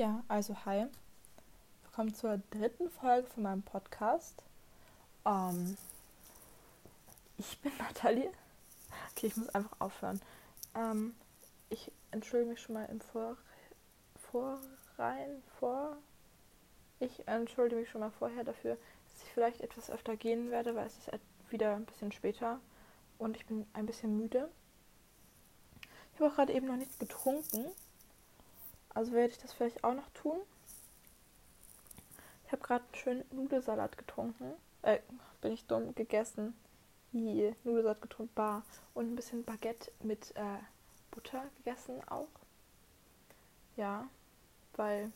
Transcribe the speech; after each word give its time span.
Ja, 0.00 0.24
also 0.28 0.56
hi. 0.64 0.86
Willkommen 1.82 2.14
zur 2.14 2.40
dritten 2.50 2.88
Folge 2.88 3.28
von 3.28 3.42
meinem 3.42 3.62
Podcast. 3.62 4.42
Ähm, 5.26 5.76
ich 7.36 7.58
bin 7.58 7.70
Nathalie. 7.78 8.32
Okay, 9.10 9.26
ich 9.26 9.36
muss 9.36 9.50
einfach 9.50 9.78
aufhören. 9.78 10.18
Ähm, 10.74 11.14
ich 11.68 11.92
entschuldige 12.12 12.52
mich 12.52 12.62
schon 12.62 12.76
mal 12.76 12.86
im 12.86 13.02
Vor 13.02 13.36
Vorrein 14.30 15.42
vor. 15.58 15.98
Ich 16.98 17.28
entschuldige 17.28 17.82
mich 17.82 17.90
schon 17.90 18.00
mal 18.00 18.10
vorher 18.10 18.44
dafür, 18.44 18.78
dass 19.04 19.22
ich 19.22 19.28
vielleicht 19.34 19.60
etwas 19.60 19.90
öfter 19.90 20.16
gehen 20.16 20.50
werde, 20.50 20.74
weil 20.74 20.86
es 20.86 20.96
ist 20.96 21.10
wieder 21.50 21.76
ein 21.76 21.84
bisschen 21.84 22.10
später 22.10 22.58
und 23.18 23.36
ich 23.36 23.44
bin 23.44 23.66
ein 23.74 23.84
bisschen 23.84 24.16
müde. 24.16 24.48
Ich 26.14 26.20
habe 26.20 26.30
auch 26.30 26.36
gerade 26.36 26.54
eben 26.54 26.68
noch 26.68 26.76
nichts 26.76 26.98
getrunken. 26.98 27.66
Also 28.94 29.12
werde 29.12 29.32
ich 29.32 29.38
das 29.38 29.52
vielleicht 29.52 29.84
auch 29.84 29.94
noch 29.94 30.08
tun. 30.10 30.40
Ich 32.46 32.52
habe 32.52 32.62
gerade 32.62 32.84
einen 32.84 32.94
schönen 32.94 33.24
Nudelsalat 33.30 33.96
getrunken. 33.96 34.52
Äh, 34.82 34.98
bin 35.40 35.52
ich 35.52 35.66
dumm, 35.66 35.94
gegessen. 35.94 36.54
Hi, 37.12 37.54
Nudelsalat 37.64 38.02
getrunken, 38.02 38.34
bar. 38.34 38.64
Und 38.94 39.12
ein 39.12 39.16
bisschen 39.16 39.44
Baguette 39.44 39.92
mit 40.02 40.34
äh, 40.36 40.58
Butter 41.10 41.44
gegessen 41.58 42.02
auch. 42.08 42.28
Ja, 43.76 44.08
weil 44.76 45.12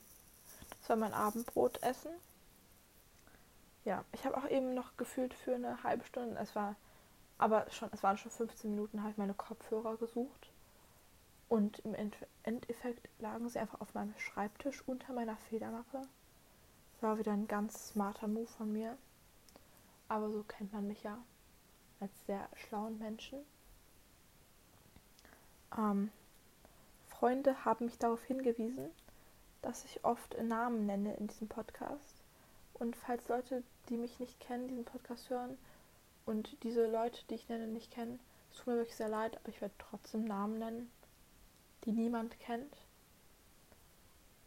das 0.79 0.89
war 0.89 0.97
mein 0.97 1.13
Abendbrotessen. 1.13 2.13
Ja, 3.85 4.05
ich 4.13 4.25
habe 4.25 4.37
auch 4.37 4.49
eben 4.49 4.75
noch 4.75 4.97
gefühlt 4.97 5.35
für 5.35 5.55
eine 5.55 5.83
halbe 5.83 6.05
Stunde, 6.05 6.39
es 6.41 6.55
war 6.55 6.77
aber 7.37 7.71
schon, 7.71 7.91
es 7.93 8.03
waren 8.03 8.17
schon 8.17 8.31
15 8.31 8.71
Minuten, 8.71 9.01
habe 9.03 9.11
ich 9.11 9.19
meine 9.19 9.35
Kopfhörer 9.35 9.97
gesucht. 9.97 10.51
Und 11.49 11.79
im 11.81 11.95
Endeffekt 12.43 13.09
lagen 13.21 13.49
sie 13.49 13.59
einfach 13.59 13.81
auf 13.81 13.95
meinem 13.95 14.15
Schreibtisch 14.19 14.83
unter 14.87 15.13
meiner 15.13 15.37
Federmappe. 15.37 16.03
Das 16.93 17.03
war 17.03 17.19
wieder 17.19 17.33
ein 17.33 17.49
ganz 17.49 17.89
smarter 17.89 18.29
Move 18.29 18.47
von 18.47 18.73
mir. 18.73 18.97
Aber 20.09 20.31
so 20.31 20.43
kennt 20.43 20.73
man 20.73 20.87
mich 20.87 21.03
ja 21.03 21.19
als 22.01 22.27
sehr 22.27 22.49
schlauen 22.55 22.99
Menschen. 22.99 23.39
Ähm, 25.77 26.11
Freunde 27.07 27.65
haben 27.65 27.87
mich 27.87 27.99
darauf 27.99 28.23
hingewiesen, 28.25 28.91
dass 29.63 29.85
ich 29.85 30.05
oft 30.05 30.37
Namen 30.43 30.87
nenne 30.87 31.15
in 31.17 31.27
diesem 31.27 31.49
Podcast. 31.49 32.23
Und 32.75 32.97
falls 32.97 33.29
Leute, 33.29 33.63
die 33.89 33.97
mich 33.97 34.19
nicht 34.19 34.41
kennen, 34.41 34.69
diesen 34.69 34.85
Podcast 34.85 35.31
hören 35.31 35.57
und 36.27 36.63
diese 36.65 36.87
Leute, 36.87 37.21
die 37.31 37.35
ich 37.37 37.49
nenne, 37.49 37.67
nicht 37.67 37.93
kennen, 37.93 38.19
es 38.51 38.59
tut 38.59 38.67
mir 38.69 38.77
wirklich 38.77 38.97
sehr 38.97 39.09
leid, 39.09 39.37
aber 39.37 39.49
ich 39.49 39.61
werde 39.61 39.75
trotzdem 39.79 40.25
Namen 40.25 40.59
nennen 40.59 40.91
die 41.85 41.93
niemand 41.93 42.39
kennt. 42.41 42.77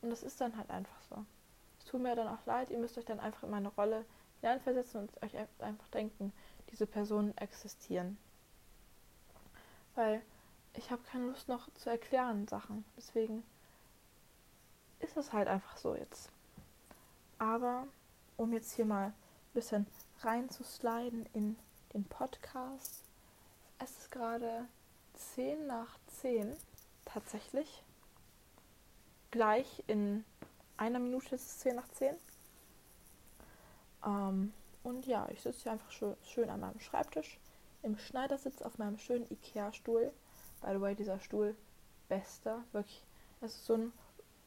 Und 0.01 0.09
das 0.09 0.23
ist 0.23 0.39
dann 0.41 0.57
halt 0.57 0.69
einfach 0.69 1.01
so. 1.09 1.25
Es 1.79 1.85
tut 1.85 2.01
mir 2.01 2.15
dann 2.15 2.27
auch 2.27 2.45
leid, 2.45 2.69
ihr 2.69 2.77
müsst 2.77 2.97
euch 2.97 3.05
dann 3.05 3.19
einfach 3.19 3.43
in 3.43 3.49
meine 3.49 3.69
Rolle 3.69 4.05
hineinversetzen 4.41 5.01
und 5.01 5.23
euch 5.23 5.35
einfach 5.59 5.87
denken, 5.89 6.31
diese 6.71 6.85
Personen 6.85 7.35
existieren. 7.37 8.17
Weil 9.95 10.21
ich 10.73 10.91
habe 10.91 11.01
keine 11.03 11.27
Lust 11.27 11.47
noch 11.47 11.73
zu 11.73 11.89
erklären 11.89 12.47
Sachen. 12.47 12.85
Deswegen 12.95 13.43
ist 14.99 15.17
es 15.17 15.33
halt 15.33 15.47
einfach 15.47 15.77
so 15.77 15.95
jetzt. 15.95 16.29
Aber 17.39 17.87
um 18.35 18.53
jetzt 18.53 18.73
hier 18.73 18.85
mal 18.85 19.07
ein 19.07 19.13
bisschen 19.53 19.87
reinzusliden 20.21 21.27
in 21.33 21.57
den 21.93 22.03
Podcast. 22.05 23.03
Es 23.79 23.91
ist 23.97 24.11
gerade 24.11 24.65
10 25.15 25.67
nach 25.67 25.97
10 26.19 26.55
tatsächlich. 27.07 27.83
Gleich 29.31 29.83
in 29.87 30.23
einer 30.77 30.99
Minute 30.99 31.35
ist 31.35 31.47
es 31.47 31.59
10 31.59 31.75
nach 31.75 31.87
10. 31.89 32.15
Ähm, 34.05 34.53
und 34.83 35.05
ja, 35.05 35.27
ich 35.31 35.41
sitze 35.41 35.63
hier 35.63 35.71
einfach 35.73 35.91
schön, 35.91 36.15
schön 36.23 36.49
an 36.49 36.59
meinem 36.59 36.79
Schreibtisch 36.79 37.39
im 37.81 37.97
Schneidersitz 37.97 38.61
auf 38.61 38.77
meinem 38.77 38.97
schönen 38.97 39.29
Ikea-Stuhl. 39.31 40.11
By 40.61 40.73
the 40.73 40.81
way, 40.81 40.95
dieser 40.95 41.19
Stuhl 41.19 41.55
bester. 42.09 42.63
Wirklich, 42.71 43.03
es 43.41 43.55
ist 43.55 43.65
so 43.65 43.75
ein 43.75 43.93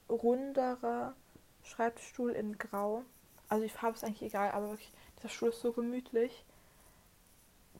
runderer 0.08 1.14
Schreibtischstuhl 1.62 2.32
in 2.32 2.58
Grau. 2.58 3.04
Also 3.48 3.64
die 3.64 3.70
Farbe 3.70 3.96
ist 3.96 4.04
eigentlich 4.04 4.22
egal, 4.22 4.52
aber 4.52 4.70
wirklich, 4.70 4.92
dieser 5.18 5.28
Stuhl 5.28 5.50
ist 5.50 5.60
so 5.60 5.72
gemütlich. 5.72 6.44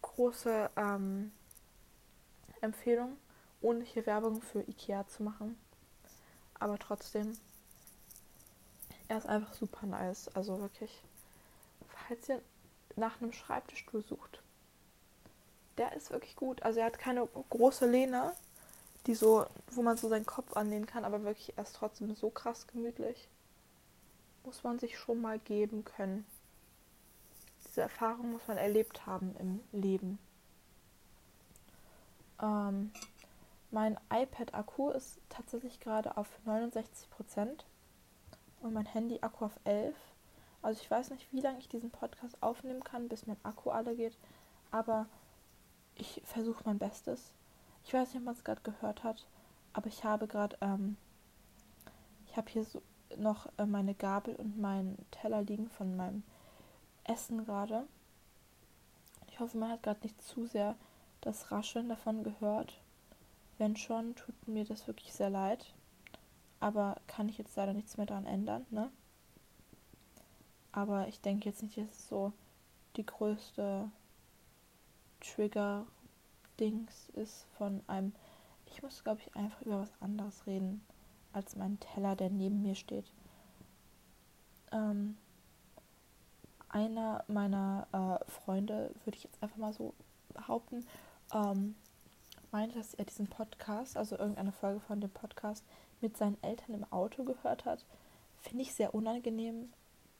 Große 0.03 0.71
ähm, 0.77 1.33
Empfehlung 2.61 3.17
ohne 3.61 3.85
hier 3.85 4.07
Werbung 4.07 4.43
für 4.43 4.63
Ikea 4.63 5.07
zu 5.09 5.23
machen. 5.23 5.59
Aber 6.59 6.79
trotzdem, 6.79 7.37
er 9.09 9.19
ist 9.19 9.27
einfach 9.27 9.55
super 9.55 9.87
nice. 9.87 10.29
Also 10.35 10.61
wirklich, 10.61 11.03
falls 11.89 12.29
ihr 12.29 12.41
nach 12.97 13.21
einem 13.21 13.33
Schreibtischstuhl 13.33 14.05
sucht, 14.05 14.43
der 15.79 15.93
ist 15.95 16.11
wirklich 16.11 16.37
gut. 16.37 16.63
Also 16.63 16.81
er 16.81 16.87
hat 16.87 16.99
keine 16.99 17.27
große 17.27 17.91
Lehne, 17.91 18.35
die 19.07 19.15
so, 19.15 19.47
wo 19.71 19.83
man 19.83 19.97
so 19.97 20.09
seinen 20.09 20.27
Kopf 20.27 20.55
anlehnen 20.57 20.87
kann, 20.87 21.05
aber 21.05 21.25
wirklich 21.25 21.55
er 21.57 21.65
ist 21.65 21.77
trotzdem 21.77 22.15
so 22.15 22.31
krass 22.31 22.67
gemütlich. 22.67 23.29
Muss 24.45 24.63
man 24.63 24.79
sich 24.79 24.99
schon 24.99 25.21
mal 25.21 25.39
geben 25.39 25.85
können. 25.85 26.27
Diese 27.67 27.83
Erfahrung 27.83 28.33
muss 28.33 28.47
man 28.47 28.57
erlebt 28.57 29.07
haben 29.07 29.35
im 29.39 29.61
Leben. 29.73 30.19
Ähm, 32.43 32.93
mein 33.71 33.99
iPad-Akku 34.13 34.91
ist 34.91 35.21
tatsächlich 35.29 35.81
gerade 35.81 36.17
auf 36.17 36.29
69% 36.47 37.65
und 38.61 38.73
mein 38.73 38.87
Handy-Akku 38.87 39.45
auf 39.45 39.61
11. 39.65 39.95
Also 40.63 40.81
ich 40.83 40.91
weiß 40.91 41.11
nicht, 41.11 41.33
wie 41.33 41.41
lange 41.41 41.59
ich 41.59 41.69
diesen 41.69 41.91
Podcast 41.91 42.43
aufnehmen 42.43 42.85
kann, 42.85 43.09
bis 43.09 43.27
mein 43.27 43.43
Akku 43.45 43.71
alle 43.71 43.97
geht, 43.97 44.17
aber 44.71 45.07
ich 45.95 46.21
versuche 46.25 46.63
mein 46.65 46.79
Bestes. 46.79 47.33
Ich 47.85 47.95
weiß 47.95 48.09
nicht, 48.09 48.19
ob 48.19 48.25
man 48.25 48.35
es 48.35 48.45
gerade 48.45 48.61
gehört 48.63 49.05
hat, 49.05 49.27
aber 49.73 49.87
ich 49.87 50.05
habe 50.05 50.27
gerade, 50.27 50.57
ähm, 50.61 50.97
ich 52.27 52.37
habe 52.37 52.51
hier 52.51 52.65
so 52.65 52.83
noch 53.17 53.49
äh, 53.57 53.67
meine 53.67 53.95
Gabel 53.95 54.37
und 54.37 54.59
meinen 54.59 55.05
Teller 55.11 55.43
liegen 55.43 55.69
von 55.71 55.97
meinem 55.97 56.23
Essen 57.05 57.45
gerade. 57.45 57.87
Ich 59.29 59.41
hoffe, 59.41 59.59
man 59.59 59.71
hat 59.71 59.83
gerade 59.83 60.01
nicht 60.03 60.21
zu 60.23 60.47
sehr 60.47 60.77
das 61.21 61.51
Rascheln 61.51 61.89
davon 61.89 62.23
gehört. 62.23 62.81
Wenn 63.61 63.77
schon, 63.77 64.15
tut 64.15 64.49
mir 64.49 64.65
das 64.65 64.87
wirklich 64.87 65.13
sehr 65.13 65.29
leid. 65.29 65.75
Aber 66.61 66.97
kann 67.07 67.29
ich 67.29 67.37
jetzt 67.37 67.55
leider 67.57 67.75
nichts 67.75 67.99
mehr 67.99 68.07
daran 68.07 68.25
ändern, 68.25 68.65
ne? 68.71 68.91
Aber 70.73 71.09
ich 71.09 71.21
denke 71.21 71.47
jetzt 71.51 71.63
nicht, 71.63 71.77
dass 71.77 71.91
es 71.91 72.09
so 72.09 72.33
die 72.97 73.05
größte 73.05 73.91
Trigger-Dings 75.21 77.11
ist 77.11 77.45
von 77.59 77.83
einem. 77.87 78.15
Ich 78.65 78.83
muss, 78.83 79.05
glaube 79.05 79.21
ich, 79.21 79.37
einfach 79.37 79.61
über 79.61 79.81
was 79.81 79.93
anderes 80.01 80.47
reden 80.47 80.81
als 81.35 81.55
mein 81.55 81.79
Teller, 81.81 82.17
der 82.17 82.31
neben 82.31 82.63
mir 82.63 82.75
steht. 82.75 83.13
Ähm, 84.73 85.19
einer 86.71 87.25
meiner 87.29 87.87
äh, 87.93 88.31
Freunde, 88.31 88.95
würde 89.05 89.19
ich 89.19 89.25
jetzt 89.25 89.43
einfach 89.43 89.59
mal 89.59 89.75
so 89.75 89.93
behaupten, 90.33 90.87
ähm, 91.35 91.75
meinte, 92.53 92.79
dass 92.79 92.95
er 92.95 93.05
diesen 93.05 93.27
Podcast, 93.27 93.97
also 93.97 94.17
irgendeine 94.17 94.53
Folge 94.53 94.81
von 94.81 95.01
dem 95.01 95.11
Podcast, 95.11 95.65
mit 96.01 96.17
seinen 96.17 96.43
Eltern 96.43 96.75
im 96.75 96.93
Auto 96.93 97.25
gehört 97.25 97.65
hat. 97.65 97.85
Finde 98.41 98.63
ich 98.63 98.75
sehr 98.75 98.95
unangenehm, 98.95 99.73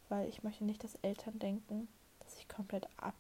weil 0.09 0.29
ich 0.29 0.43
möchte 0.43 0.65
nicht, 0.65 0.85
dass 0.85 0.97
Eltern 0.97 1.39
denken, 1.39 1.89
dass 2.21 2.37
ich 2.39 2.49
komplett 2.49 2.87
ab, 2.97 3.15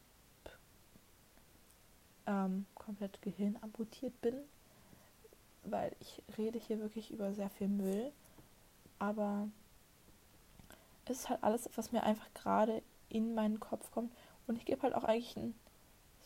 ähm, 2.27 2.67
komplett 2.75 3.21
gehirnamputiert 3.23 4.21
bin, 4.21 4.37
weil 5.65 5.95
ich 6.01 6.23
rede 6.37 6.59
hier 6.59 6.81
wirklich 6.81 7.11
über 7.11 7.33
sehr 7.33 7.51
viel 7.51 7.69
Müll, 7.69 8.13
aber 8.99 9.49
es 11.07 11.21
ist 11.21 11.31
halt 11.31 11.43
alles, 11.43 11.69
was 11.75 11.93
mir 11.93 12.03
einfach 12.03 12.33
gerade 12.35 12.83
in 13.09 13.35
meinen 13.35 13.59
Kopf 13.59 13.91
kommt 13.91 14.13
und 14.47 14.57
ich 14.57 14.65
gebe 14.65 14.83
halt 14.83 14.95
auch 14.95 15.05
eigentlich 15.05 15.37
ein, 15.37 15.55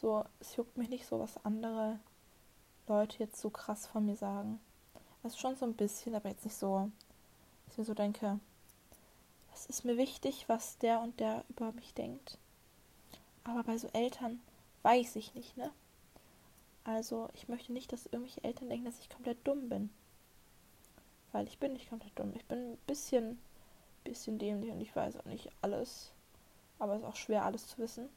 so, 0.00 0.25
es 0.40 0.56
juckt 0.56 0.76
mich 0.76 0.88
nicht 0.88 1.06
so, 1.06 1.20
was 1.20 1.42
andere 1.44 1.98
Leute 2.86 3.19
jetzt 3.19 3.40
so 3.40 3.50
krass 3.50 3.86
von 3.86 4.04
mir 4.06 4.16
sagen. 4.16 4.60
Ist 5.22 5.38
schon 5.38 5.56
so 5.56 5.64
ein 5.64 5.75
bisschen, 5.75 6.14
aber 6.14 6.28
jetzt 6.28 6.44
nicht 6.44 6.56
so, 6.56 6.90
dass 7.64 7.75
ich 7.75 7.78
mir 7.78 7.84
so 7.84 7.94
denke, 7.94 8.38
es 9.54 9.66
ist 9.66 9.84
mir 9.84 9.96
wichtig, 9.96 10.48
was 10.48 10.76
der 10.78 11.00
und 11.00 11.19
der 11.19 11.44
über 11.48 11.72
mich 11.72 11.94
denkt. 11.94 12.36
Aber 13.44 13.62
bei 13.62 13.78
so 13.78 13.88
Eltern 13.88 14.40
weiß 14.82 15.16
ich 15.16 15.34
nicht, 15.34 15.56
ne? 15.56 15.70
Also 16.84 17.31
ich 17.32 17.48
möchte 17.48 17.72
nicht, 17.72 17.92
dass 17.92 18.06
irgendwelche 18.06 18.44
Eltern 18.44 18.69
denken, 18.69 18.84
dass 18.84 19.00
ich 19.00 19.08
komplett 19.08 19.38
dumm 19.46 19.70
bin. 19.70 19.90
Weil 21.32 21.46
ich 21.46 21.58
bin 21.58 21.72
nicht 21.72 21.88
komplett 21.88 22.19
dumm. 22.19 22.32
Ich 22.37 22.44
bin 22.44 22.72
ein 22.72 22.78
bisschen, 22.87 23.40
bisschen 24.04 24.38
dämlich 24.38 24.70
und 24.70 24.80
ich 24.82 24.94
weiß 24.94 25.16
auch 25.16 25.25
nicht 25.25 25.50
alles. 25.62 26.12
Aber 26.78 26.94
es 26.94 27.00
ist 27.00 27.06
auch 27.06 27.16
schwer, 27.16 27.44
alles 27.44 27.66
zu 27.69 27.78
wissen. 27.78 28.10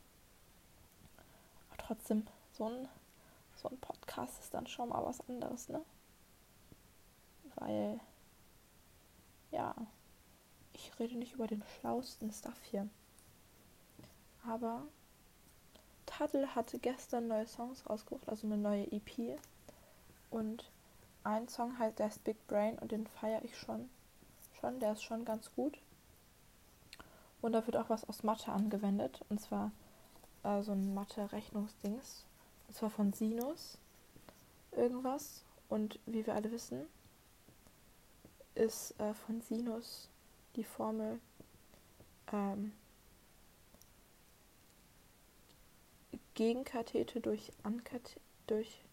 Aber 1.69 1.77
trotzdem, 1.77 2.27
so 2.51 2.65
ein 2.65 2.89
so 3.57 3.69
ein 3.69 3.79
Podcast 3.79 4.39
ist 4.39 4.53
dann 4.53 4.67
schon 4.67 4.89
mal 4.89 5.03
was 5.05 5.21
anderes, 5.27 5.69
ne? 5.69 5.81
Weil, 7.55 7.99
ja, 9.51 9.75
ich 10.73 10.97
rede 10.99 11.17
nicht 11.17 11.33
über 11.33 11.47
den 11.47 11.63
schlausten 11.79 12.31
Stuff 12.31 12.61
hier. 12.63 12.87
Aber 14.47 14.83
Tuttle 16.05 16.55
hatte 16.55 16.79
gestern 16.79 17.27
neue 17.27 17.47
Songs 17.47 17.89
rausgebracht, 17.89 18.29
also 18.29 18.47
eine 18.47 18.57
neue 18.57 18.91
EP. 18.91 19.39
Und 20.29 20.71
ein 21.23 21.47
Song 21.47 21.77
heißt, 21.79 21.99
der 21.99 22.07
ist 22.07 22.23
Big 22.23 22.47
Brain 22.47 22.77
und 22.79 22.91
den 22.91 23.07
feiere 23.07 23.43
ich 23.43 23.57
schon. 23.57 23.89
Schon, 24.59 24.79
der 24.79 24.93
ist 24.93 25.03
schon 25.03 25.25
ganz 25.25 25.53
gut. 25.55 25.79
Und 27.41 27.53
da 27.53 27.65
wird 27.65 27.77
auch 27.77 27.89
was 27.89 28.07
aus 28.07 28.23
Mathe 28.23 28.51
angewendet. 28.51 29.25
Und 29.29 29.41
zwar 29.41 29.71
äh, 30.43 30.61
so 30.63 30.71
ein 30.71 30.93
Mathe-Rechnungsdings. 30.93 32.26
Und 32.67 32.75
zwar 32.75 32.89
von 32.89 33.13
Sinus. 33.13 33.77
Irgendwas. 34.71 35.43
Und 35.69 35.99
wie 36.05 36.25
wir 36.25 36.35
alle 36.35 36.51
wissen, 36.51 36.85
ist 38.55 38.99
äh, 38.99 39.13
von 39.13 39.41
Sinus 39.41 40.09
die 40.55 40.63
Formel 40.63 41.19
ähm, 42.31 42.73
Gegenkathete 46.33 47.19
durch 47.19 47.51
Ankathete 47.63 48.19
durch 48.45 48.83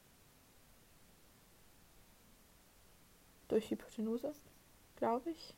durch 3.49 3.71
Hypotenuse, 3.71 4.33
glaube 4.97 5.31
ich. 5.31 5.55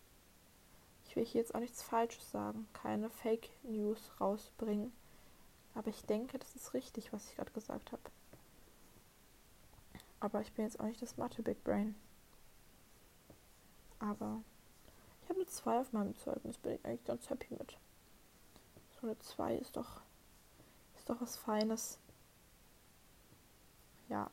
Ich 1.08 1.16
will 1.16 1.24
hier 1.24 1.40
jetzt 1.40 1.54
auch 1.54 1.60
nichts 1.60 1.82
Falsches 1.82 2.30
sagen, 2.30 2.68
keine 2.72 3.08
Fake 3.08 3.48
News 3.62 4.10
rausbringen. 4.20 4.92
Aber 5.76 5.90
ich 5.90 6.02
denke, 6.06 6.38
das 6.38 6.56
ist 6.56 6.72
richtig, 6.72 7.12
was 7.12 7.28
ich 7.28 7.36
gerade 7.36 7.52
gesagt 7.52 7.92
habe. 7.92 8.02
Aber 10.20 10.40
ich 10.40 10.50
bin 10.54 10.64
jetzt 10.64 10.80
auch 10.80 10.86
nicht 10.86 11.02
das 11.02 11.18
Mathe 11.18 11.42
Big 11.42 11.62
Brain. 11.64 11.94
Aber 13.98 14.42
ich 15.22 15.28
habe 15.28 15.40
eine 15.40 15.46
2 15.46 15.80
auf 15.80 15.92
meinem 15.92 16.16
Zeugnis, 16.16 16.56
bin 16.56 16.72
ich 16.72 16.84
eigentlich 16.86 17.04
ganz 17.04 17.28
happy 17.28 17.54
mit. 17.54 17.76
So 18.98 19.06
eine 19.06 19.18
2 19.18 19.56
ist 19.56 19.76
doch, 19.76 20.00
ist 20.96 21.10
doch 21.10 21.20
was 21.20 21.36
Feines. 21.36 21.98
Ja, 24.08 24.30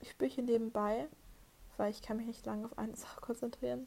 ich 0.00 0.10
spiele 0.10 0.30
hier 0.30 0.44
nebenbei, 0.44 1.08
weil 1.78 1.92
ich 1.92 2.02
kann 2.02 2.18
mich 2.18 2.26
nicht 2.26 2.44
lange 2.44 2.66
auf 2.66 2.76
eine 2.76 2.94
Sache 2.96 3.22
konzentrieren. 3.22 3.86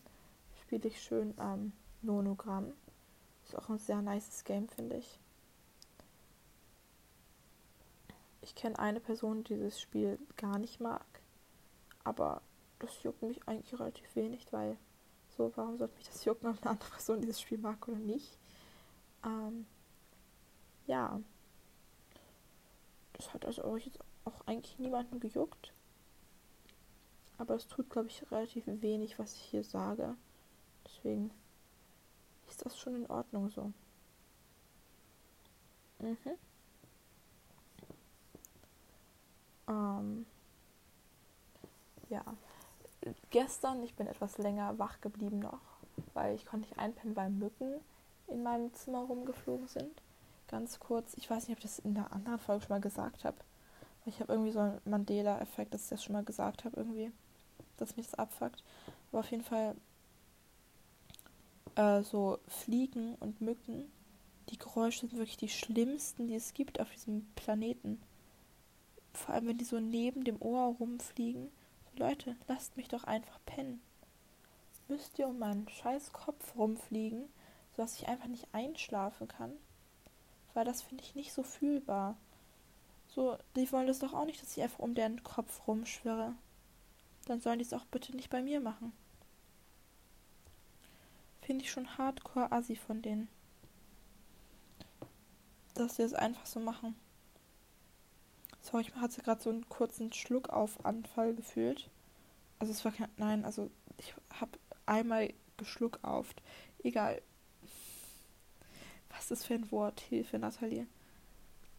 Spiele 0.64 0.88
ich 0.88 1.00
schön 1.00 1.36
ähm, 1.40 1.74
Nonogramm. 2.02 2.74
Ist 3.46 3.56
auch 3.56 3.70
ein 3.70 3.78
sehr 3.78 4.02
nices 4.02 4.44
Game, 4.44 4.68
finde 4.68 4.98
ich. 4.98 5.20
Ich 8.48 8.56
kenne 8.56 8.80
eine 8.80 9.02
Person, 9.02 9.44
die 9.44 9.56
dieses 9.56 9.82
Spiel 9.82 10.18
gar 10.38 10.58
nicht 10.58 10.80
mag. 10.80 11.06
Aber 12.06 12.42
das 12.80 13.04
juckt 13.04 13.22
mich 13.22 13.46
eigentlich 13.46 13.78
relativ 13.78 14.16
wenig, 14.16 14.48
weil 14.52 14.78
so, 15.36 15.52
warum 15.56 15.78
sollte 15.78 15.96
mich 15.96 16.08
das 16.08 16.24
jucken, 16.26 16.48
ob 16.48 16.62
eine 16.62 16.72
andere 16.72 16.90
Person 16.90 17.20
dieses 17.20 17.42
Spiel 17.42 17.58
mag 17.58 17.86
oder 17.90 17.98
nicht? 17.98 18.38
Ähm, 19.26 19.66
ja. 20.86 21.20
Das 23.14 23.34
hat 23.34 23.46
also 23.46 23.66
auch 23.66 23.78
jetzt 23.78 24.00
auch 24.24 24.48
eigentlich 24.48 24.80
niemanden 24.80 25.20
gejuckt. 25.20 25.74
Aber 27.38 27.56
es 27.56 27.68
tut, 27.68 27.90
glaube 27.90 28.08
ich, 28.08 28.32
relativ 28.32 28.64
wenig, 28.66 29.20
was 29.20 29.36
ich 29.36 29.42
hier 29.42 29.66
sage. 29.66 30.16
Deswegen 30.86 31.32
ist 32.48 32.66
das 32.66 32.80
schon 32.80 32.96
in 32.96 33.08
Ordnung 33.08 33.50
so. 33.50 33.74
Mhm. 36.00 36.38
Ähm, 39.68 40.25
ja. 42.10 42.24
Gestern, 43.30 43.84
ich 43.84 43.96
bin 43.96 44.08
etwas 44.08 44.38
länger 44.38 44.78
wach 44.80 45.00
geblieben 45.02 45.40
noch, 45.40 45.62
weil 46.14 46.36
ich 46.36 46.46
konnte 46.46 46.68
nicht 46.68 46.80
einpennen, 46.80 47.16
weil 47.16 47.30
Mücken 47.30 47.80
in 48.28 48.44
meinem 48.44 48.74
Zimmer 48.74 49.00
rumgeflogen 49.00 49.68
sind. 49.68 50.02
Ganz 50.48 50.80
kurz, 50.80 51.14
ich 51.16 51.30
weiß 51.30 51.48
nicht, 51.48 51.58
ob 51.58 51.64
ich 51.64 51.69
das 51.69 51.80
in 51.80 51.94
der 51.94 52.12
anderen 52.12 52.40
Folge 52.40 52.66
schon 52.66 52.75
mal 52.75 52.81
gesagt 52.81 53.24
habe. 53.24 53.38
Ich 54.06 54.19
habe 54.22 54.31
irgendwie 54.31 54.52
so 54.52 54.60
einen 54.60 54.81
Mandela-Effekt, 54.86 55.74
dass 55.74 55.84
ich 55.84 55.90
das 55.90 56.04
schon 56.04 56.14
mal 56.14 56.24
gesagt 56.24 56.64
habe, 56.64 56.78
irgendwie, 56.78 57.12
dass 57.75 57.98
mich 57.98 58.06
das 58.06 58.16
abfuckt. 58.16 58.64
Aber 59.12 59.19
auf 59.19 59.31
jeden 59.31 59.44
Fall 59.44 59.75
äh, 61.75 62.02
so 62.04 62.40
Fliegen 62.48 63.16
und 63.16 63.42
Mücken, 63.42 63.92
die 64.50 64.58
Geräusche 64.58 65.02
sind 65.02 65.14
wirklich 65.14 65.38
die 65.38 65.50
schlimmsten, 65.50 66.28
die 66.28 66.36
es 66.36 66.54
gibt 66.54 66.80
auf 66.80 66.90
diesem 66.92 67.25
Planeten. 67.36 68.02
Vor 69.18 69.34
allem, 69.34 69.48
wenn 69.48 69.58
die 69.58 69.66
so 69.66 69.80
neben 69.80 70.24
dem 70.24 70.40
Ohr 70.42 70.75
rumfliegen. 70.80 71.50
So, 71.84 72.04
Leute, 72.04 72.36
lasst 72.48 72.78
mich 72.78 72.88
doch 72.88 73.04
einfach 73.04 73.40
pennen. 73.46 73.81
Müsst 74.88 75.18
ihr 75.18 75.28
um 75.28 75.40
meinen 75.40 75.68
scheiß 75.68 76.14
Kopf 76.14 76.56
rumfliegen, 76.56 77.28
sodass 77.75 77.98
ich 77.98 78.08
einfach 78.08 78.28
nicht 78.28 78.48
einschlafen 78.54 79.28
kann? 79.28 79.52
Weil 80.54 80.66
das 80.66 80.84
finde 80.84 81.04
ich 81.04 81.16
nicht 81.16 81.34
so 81.34 81.42
fühlbar. 81.42 82.16
So, 83.08 83.38
die 83.56 83.69
wollen 83.72 83.88
das 83.88 84.00
doch 84.00 84.14
auch 84.14 84.25
nicht, 84.25 84.42
dass 84.42 84.56
ich 84.56 84.62
einfach 84.64 84.80
um 84.80 84.94
deren 84.94 85.24
Kopf 85.24 85.68
rumschwirre. 85.68 86.36
Dann 87.25 87.42
sollen 87.42 87.58
die 87.58 87.66
es 87.66 87.74
auch 87.74 87.86
bitte 87.86 88.16
nicht 88.16 88.30
bei 88.30 88.44
mir 88.44 88.60
machen. 88.60 88.94
Finde 91.42 91.66
ich 91.66 91.72
schon 91.72 91.98
hardcore 91.98 92.52
assi 92.52 92.75
von 92.75 93.02
denen. 93.02 93.28
Dass 95.74 95.96
sie 95.96 96.04
es 96.04 96.12
das 96.12 96.19
einfach 96.19 96.46
so 96.46 96.60
machen. 96.60 96.96
Sorry, 98.62 98.83
ich 98.83 98.95
hatte 98.95 99.21
gerade 99.21 99.42
so 99.42 99.50
einen 99.50 99.68
kurzen 99.69 100.12
Schluck 100.13 100.50
auf 100.50 100.86
Anfall 100.86 101.33
gefühlt. 101.33 101.89
Also 102.59 102.74
es 102.74 102.83
war 102.83 102.92
kein. 102.92 103.09
Nein, 103.18 103.45
also 103.45 103.69
ich 103.98 104.13
habe 104.39 104.57
einmal 104.86 105.33
geschluck 105.57 106.00
auf. 106.01 106.33
Egal. 106.83 107.21
Was 109.09 109.31
ist 109.31 109.45
für 109.45 109.56
ein 109.56 109.71
Wort? 109.71 110.00
Hilfe, 110.01 110.38
Nathalie. 110.39 110.88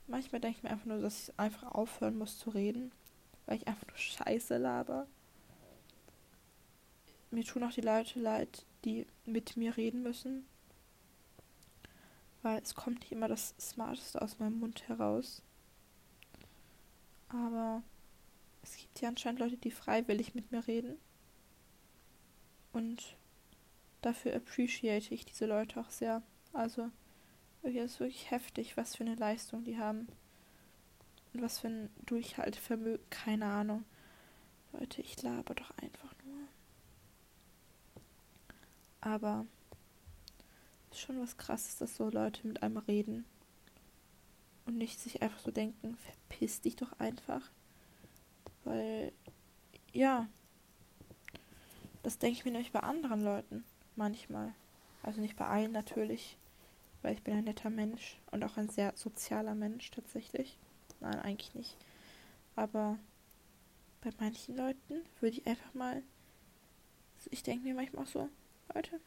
Manchmal 0.06 0.40
denke 0.40 0.58
ich 0.58 0.62
mir 0.62 0.70
einfach 0.70 0.86
nur, 0.86 1.00
dass 1.00 1.28
ich 1.28 1.38
einfach 1.38 1.70
aufhören 1.70 2.16
muss 2.16 2.38
zu 2.38 2.50
reden, 2.50 2.92
weil 3.46 3.58
ich 3.58 3.68
einfach 3.68 3.86
nur 3.86 3.96
Scheiße 3.96 4.56
laber. 4.56 5.06
Mir 7.30 7.44
tun 7.44 7.62
auch 7.62 7.72
die 7.72 7.82
Leute 7.82 8.18
leid, 8.18 8.64
die 8.84 9.06
mit 9.26 9.56
mir 9.56 9.76
reden 9.76 10.02
müssen. 10.02 10.46
Weil 12.42 12.62
es 12.62 12.74
kommt 12.74 13.00
nicht 13.00 13.12
immer 13.12 13.28
das 13.28 13.54
Smarteste 13.60 14.22
aus 14.22 14.38
meinem 14.38 14.58
Mund 14.60 14.88
heraus. 14.88 15.42
Aber 17.28 17.82
es 18.62 18.76
gibt 18.76 19.00
ja 19.00 19.08
anscheinend 19.08 19.40
Leute, 19.40 19.56
die 19.56 19.70
freiwillig 19.70 20.34
mit 20.34 20.50
mir 20.50 20.66
reden. 20.66 20.96
Und 22.72 23.16
dafür 24.02 24.34
appreciate 24.34 25.14
ich 25.14 25.24
diese 25.24 25.46
Leute 25.46 25.80
auch 25.80 25.90
sehr. 25.90 26.22
Also, 26.52 26.90
es 27.62 27.74
ist 27.74 28.00
wirklich 28.00 28.30
heftig, 28.30 28.76
was 28.76 28.96
für 28.96 29.04
eine 29.04 29.14
Leistung 29.14 29.64
die 29.64 29.78
haben. 29.78 30.08
Und 31.32 31.42
was 31.42 31.58
für 31.58 31.68
ein 31.68 31.90
Durchhaltevermögen. 32.06 33.04
Keine 33.10 33.46
Ahnung. 33.46 33.84
Leute, 34.72 35.02
ich 35.02 35.22
laber 35.22 35.54
doch 35.54 35.70
einfach 35.78 36.14
nur. 36.24 36.48
Aber 39.00 39.46
ist 40.90 41.00
schon 41.00 41.20
was 41.20 41.36
krasses, 41.36 41.76
dass 41.76 41.96
so 41.96 42.10
Leute 42.10 42.46
mit 42.46 42.62
einem 42.62 42.78
reden 42.78 43.24
und 44.68 44.76
nicht 44.76 45.00
sich 45.00 45.22
einfach 45.22 45.40
so 45.40 45.50
denken, 45.50 45.96
verpiss 45.96 46.60
dich 46.60 46.76
doch 46.76 46.92
einfach. 47.00 47.50
Weil, 48.64 49.12
ja, 49.92 50.28
das 52.02 52.18
denke 52.18 52.38
ich 52.38 52.44
mir 52.44 52.52
nämlich 52.52 52.72
bei 52.72 52.80
anderen 52.80 53.22
Leuten 53.24 53.64
manchmal. 53.96 54.54
Also 55.02 55.20
nicht 55.20 55.36
bei 55.36 55.46
allen 55.46 55.72
natürlich, 55.72 56.36
weil 57.02 57.14
ich 57.14 57.22
bin 57.22 57.34
ein 57.34 57.44
netter 57.44 57.70
Mensch 57.70 58.18
und 58.30 58.44
auch 58.44 58.56
ein 58.56 58.68
sehr 58.68 58.92
sozialer 58.94 59.54
Mensch 59.54 59.90
tatsächlich. 59.90 60.58
Nein, 61.00 61.18
eigentlich 61.20 61.54
nicht. 61.54 61.76
Aber 62.54 62.98
bei 64.02 64.10
manchen 64.20 64.56
Leuten 64.56 65.02
würde 65.20 65.38
ich 65.38 65.46
einfach 65.46 65.72
mal, 65.72 66.02
ich 67.30 67.42
denke 67.42 67.64
mir 67.64 67.74
manchmal 67.74 68.04
auch 68.04 68.08
so, 68.08 68.28
Leute, 68.74 69.00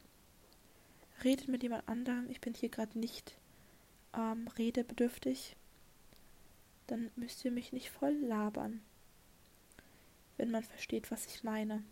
redet 1.22 1.48
mit 1.48 1.62
jemand 1.62 1.88
anderem. 1.88 2.28
Ich 2.30 2.40
bin 2.40 2.54
hier 2.54 2.68
gerade 2.68 2.98
nicht 2.98 3.36
ähm, 4.14 4.48
redebedürftig. 4.58 5.56
Dann 6.86 7.10
müsst 7.16 7.44
ihr 7.44 7.50
mich 7.50 7.72
nicht 7.72 7.90
voll 7.90 8.12
labern. 8.12 8.82
Wenn 10.36 10.50
man 10.50 10.62
versteht, 10.62 11.10
was 11.10 11.26
ich 11.26 11.44
meine. 11.44 11.82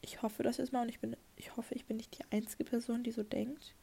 Ich 0.00 0.22
hoffe 0.22 0.42
das 0.42 0.58
ist 0.58 0.72
mal 0.72 0.82
und 0.82 0.88
ich 0.88 1.00
bin, 1.00 1.16
ich 1.36 1.56
hoffe, 1.56 1.74
ich 1.74 1.84
bin 1.84 1.96
nicht 1.96 2.18
die 2.18 2.24
einzige 2.30 2.64
Person, 2.64 3.02
die 3.02 3.12
so 3.12 3.22
denkt. 3.22 3.74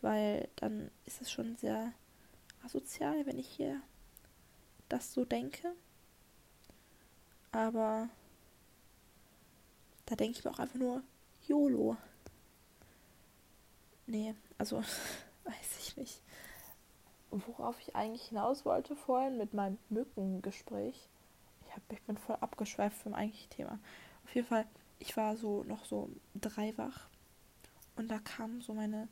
Weil 0.00 0.48
dann 0.56 0.90
ist 1.06 1.20
es 1.20 1.30
schon 1.30 1.56
sehr 1.56 1.92
asozial, 2.64 3.26
wenn 3.26 3.38
ich 3.38 3.48
hier 3.48 3.80
das 4.88 5.12
so 5.12 5.24
denke. 5.24 5.74
Aber 7.50 8.08
da 10.06 10.16
denke 10.16 10.38
ich 10.38 10.44
mir 10.44 10.50
auch 10.50 10.58
einfach 10.58 10.78
nur, 10.78 11.02
YOLO. 11.46 11.96
Nee, 14.06 14.34
also 14.58 14.82
weiß 15.44 15.78
ich 15.80 15.96
nicht. 15.96 16.22
Worauf 17.30 17.80
ich 17.80 17.96
eigentlich 17.96 18.28
hinaus 18.28 18.64
wollte 18.64 18.94
vorhin 18.94 19.38
mit 19.38 19.54
meinem 19.54 19.78
Mückengespräch. 19.88 21.08
Ich, 21.66 21.74
hab, 21.74 21.82
ich 21.90 22.02
bin 22.02 22.18
voll 22.18 22.36
abgeschweift 22.40 22.96
vom 22.98 23.14
eigentlichen 23.14 23.50
Thema. 23.50 23.78
Auf 24.24 24.34
jeden 24.34 24.46
Fall, 24.46 24.66
ich 24.98 25.16
war 25.16 25.36
so 25.36 25.64
noch 25.64 25.84
so 25.84 26.10
drei 26.34 26.76
wach 26.76 27.08
Und 27.96 28.10
da 28.10 28.18
kam 28.18 28.60
so 28.60 28.74
meine 28.74 29.08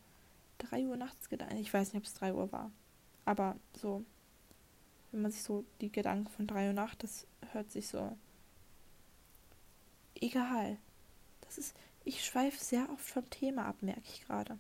3 0.59 0.87
Uhr 0.87 0.97
nachts 0.97 1.29
Gedanken. 1.29 1.57
Ich 1.57 1.73
weiß 1.73 1.93
nicht, 1.93 2.03
ob 2.03 2.07
es 2.07 2.15
3 2.15 2.35
Uhr 2.35 2.53
war. 2.53 2.71
Aber 3.25 3.57
so, 3.73 4.05
wenn 5.11 5.23
man 5.23 5.31
sich 5.31 5.43
so 5.43 5.65
die 5.81 5.91
Gedanken 5.91 6.29
von 6.29 6.47
3 6.47 6.69
Uhr 6.69 6.73
Nacht, 6.73 7.03
das 7.03 7.27
hört 7.53 7.71
sich 7.71 7.89
so. 7.89 8.17
Egal. 10.15 10.79
Das 11.43 11.59
ist. 11.59 11.75
Ich 12.05 12.25
schweife 12.25 12.63
sehr 12.63 12.89
oft 12.91 13.05
vom 13.05 13.29
Thema 13.29 13.67
ab, 13.67 13.77
merke 13.83 14.03
ich 14.05 14.25
gerade. 14.27 14.59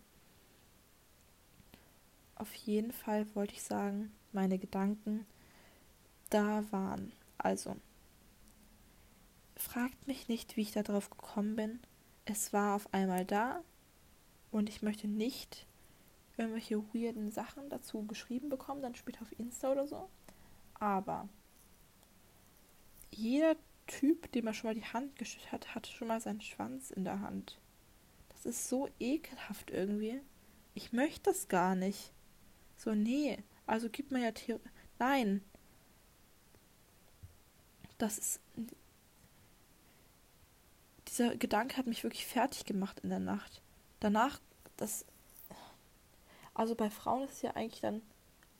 Auf 2.40 2.54
jeden 2.54 2.90
Fall 2.90 3.26
wollte 3.35 3.52
ich 3.52 3.62
sagen, 3.62 4.11
meine 4.32 4.59
Gedanken 4.59 5.26
da 6.30 6.64
waren. 6.73 7.12
Also, 7.37 7.76
fragt 9.56 10.06
mich 10.06 10.28
nicht, 10.28 10.56
wie 10.56 10.62
ich 10.62 10.73
darauf 10.73 11.11
gekommen 11.11 11.54
bin. 11.54 11.80
Es 12.25 12.54
war 12.54 12.76
auf 12.76 12.94
einmal 12.94 13.26
da 13.26 13.62
und 14.50 14.70
ich 14.70 14.80
möchte 14.80 15.06
nicht 15.06 15.66
irgendwelche 16.38 16.82
weirden 16.94 17.30
Sachen 17.30 17.68
dazu 17.68 18.06
geschrieben 18.06 18.49
bekommen, 18.49 18.80
dann 18.80 18.94
später 18.94 19.20
auf 19.20 19.38
Insta 19.38 19.70
oder 19.70 19.87
so. 19.87 20.09
Aber 20.73 21.28
jeder 23.11 23.54
Typ, 23.87 24.32
dem 24.32 24.47
er 24.47 24.54
schon 24.54 24.70
mal 24.70 24.75
die 24.80 24.87
Hand 24.87 25.16
geschüttelt 25.16 25.52
hat, 25.52 25.75
hatte 25.75 25.90
schon 25.90 26.09
mal 26.09 26.23
seinen 26.23 26.40
Schwanz 26.40 26.90
in 26.90 27.04
der 27.04 27.20
Hand. 27.20 27.59
Das 28.30 28.47
ist 28.47 28.70
so 28.70 28.88
ekelhaft 28.99 29.70
irgendwie. 29.70 30.23
Ich 30.73 30.94
möchte 30.94 31.30
das 31.30 31.49
gar 31.49 31.75
nicht. 31.75 32.14
So, 32.80 32.94
nee. 32.94 33.37
Also 33.66 33.90
gibt 33.90 34.10
man 34.10 34.22
ja 34.22 34.32
Theorie. 34.32 34.62
Nein. 34.99 35.44
Das 37.99 38.16
ist. 38.16 38.40
Dieser 41.06 41.37
Gedanke 41.37 41.76
hat 41.76 41.87
mich 41.87 42.04
wirklich 42.04 42.25
fertig 42.25 42.64
gemacht 42.64 43.00
in 43.00 43.10
der 43.10 43.18
Nacht. 43.18 43.60
Danach, 44.00 44.40
das. 44.78 45.04
Also 46.54 46.75
bei 46.75 46.88
Frauen 46.88 47.25
ist 47.25 47.34
es 47.34 47.42
ja 47.42 47.50
eigentlich 47.54 47.82
dann 47.82 48.00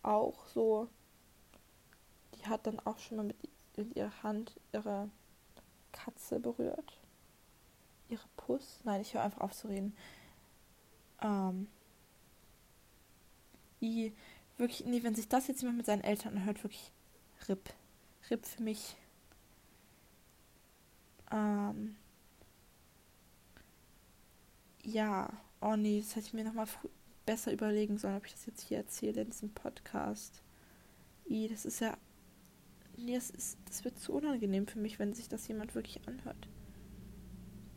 auch 0.03 0.47
so. 0.49 0.89
Die 2.35 2.47
hat 2.47 2.67
dann 2.67 2.79
auch 2.81 2.99
schon 2.99 3.17
mal 3.17 3.25
mit, 3.25 3.97
ihrer 3.97 4.23
Hand 4.23 4.61
ihre 4.73 5.09
Katze 5.93 6.41
berührt. 6.41 7.01
Ihre 8.11 8.29
Puss. 8.37 8.81
Nein, 8.85 9.01
ich 9.01 9.15
höre 9.15 9.23
einfach 9.23 9.41
auf 9.41 9.53
zu 9.53 9.69
reden. 9.69 9.97
Ähm. 11.23 11.69
I, 13.83 14.13
wirklich, 14.59 14.85
nee, 14.87 15.03
wenn 15.03 15.15
sich 15.15 15.29
das 15.29 15.49
jetzt 15.49 15.63
jemand 15.63 15.79
mit 15.79 15.87
seinen 15.87 16.05
Eltern 16.05 16.37
anhört, 16.37 16.63
wirklich 16.63 16.93
RIP. 17.49 17.71
RIP 18.31 18.47
für 18.47 18.63
mich. 18.63 18.97
Ähm. 21.31 21.97
Ja, 24.83 25.33
oh 25.61 25.77
nee, 25.77 26.01
das 26.01 26.17
hätte 26.17 26.27
ich 26.27 26.35
mir 26.35 26.45
nochmal 26.45 26.67
besser 27.27 27.53
überlegen 27.53 27.99
sollen, 27.99 28.17
ob 28.17 28.27
ich 28.27 28.33
das 28.33 28.47
jetzt 28.47 28.63
hier 28.63 28.79
erzähle 28.79 29.23
in 29.23 29.31
diesem 29.31 29.51
Podcast. 29.51 30.43
I, 31.29 31.49
das 31.49 31.65
ist 31.65 31.81
ja. 31.81 31.97
Nee, 32.97 33.15
das, 33.15 33.31
ist, 33.31 33.57
das 33.67 33.85
wird 33.85 33.99
zu 33.99 34.13
unangenehm 34.13 34.67
für 34.67 34.79
mich, 34.79 34.99
wenn 34.99 35.15
sich 35.15 35.29
das 35.29 35.49
jemand 35.49 35.75
wirklich 35.75 36.07
anhört. 36.07 36.49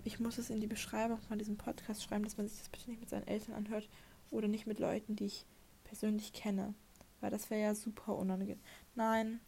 Ich 0.03 0.19
muss 0.19 0.38
es 0.38 0.50
in 0.50 0.60
die 0.60 0.67
Beschreibung 0.67 1.19
von 1.22 1.39
diesem 1.39 1.55
Podcast 1.55 2.03
schreiben, 2.03 2.25
dass 2.25 2.36
man 2.36 2.48
sich 2.48 2.60
das 2.60 2.69
bitte 2.69 2.89
nicht 2.89 3.00
mit 3.00 3.10
seinen 3.10 3.27
Eltern 3.27 3.55
anhört 3.55 3.88
oder 4.31 4.50
nicht 4.50 4.67
mit 4.67 4.79
Leuten, 4.79 5.15
die 5.15 5.25
ich 5.25 5.45
persönlich 5.84 6.34
kenne. 6.34 6.74
Weil 7.22 7.32
das 7.32 7.50
wäre 7.50 7.62
ja 7.62 7.75
super 7.75 8.16
unangenehm. 8.16 8.60
Nein. 8.96 9.40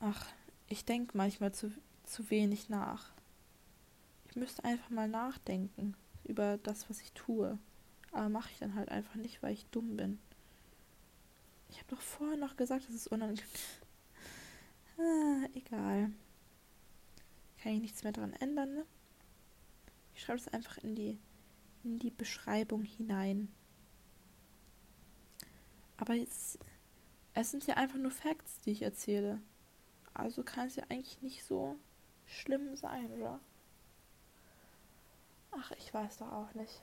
Ach, 0.00 0.26
ich 0.68 0.84
denke 0.84 1.16
manchmal 1.16 1.52
zu, 1.52 1.72
zu 2.04 2.30
wenig 2.30 2.68
nach. 2.68 3.12
Ich 4.28 4.36
müsste 4.36 4.64
einfach 4.64 4.90
mal 4.90 5.08
nachdenken 5.08 5.94
über 6.24 6.58
das, 6.58 6.90
was 6.90 7.00
ich 7.00 7.12
tue. 7.12 7.58
Aber 8.12 8.28
mache 8.28 8.50
ich 8.50 8.58
dann 8.58 8.74
halt 8.74 8.88
einfach 8.88 9.14
nicht, 9.14 9.42
weil 9.42 9.52
ich 9.52 9.66
dumm 9.66 9.96
bin. 9.96 10.18
Ich 11.68 11.78
habe 11.78 11.94
doch 11.94 12.00
vorher 12.00 12.36
noch 12.36 12.56
gesagt, 12.56 12.88
dass 12.88 12.94
es 12.94 13.06
unangenehm 13.06 13.44
ah, 14.98 15.48
egal. 15.54 16.10
Kann 17.62 17.72
ich 17.72 17.80
nichts 17.80 18.02
mehr 18.02 18.12
dran 18.12 18.32
ändern, 18.34 18.74
ne? 18.74 18.86
Ich 20.14 20.22
schreibe 20.22 20.38
es 20.38 20.48
einfach 20.48 20.78
in 20.78 20.94
die 20.94 21.18
in 21.86 21.98
die 22.00 22.10
Beschreibung 22.10 22.82
hinein. 22.82 23.48
Aber 25.96 26.14
jetzt, 26.14 26.58
es 27.32 27.52
sind 27.52 27.66
ja 27.66 27.76
einfach 27.76 27.98
nur 27.98 28.10
Facts, 28.10 28.60
die 28.60 28.72
ich 28.72 28.82
erzähle. 28.82 29.40
Also 30.12 30.42
kann 30.42 30.66
es 30.66 30.76
ja 30.76 30.84
eigentlich 30.88 31.22
nicht 31.22 31.44
so 31.44 31.76
schlimm 32.26 32.76
sein, 32.76 33.10
oder? 33.12 33.40
Ach, 35.52 35.70
ich 35.78 35.94
weiß 35.94 36.18
doch 36.18 36.32
auch 36.32 36.54
nicht. 36.54 36.82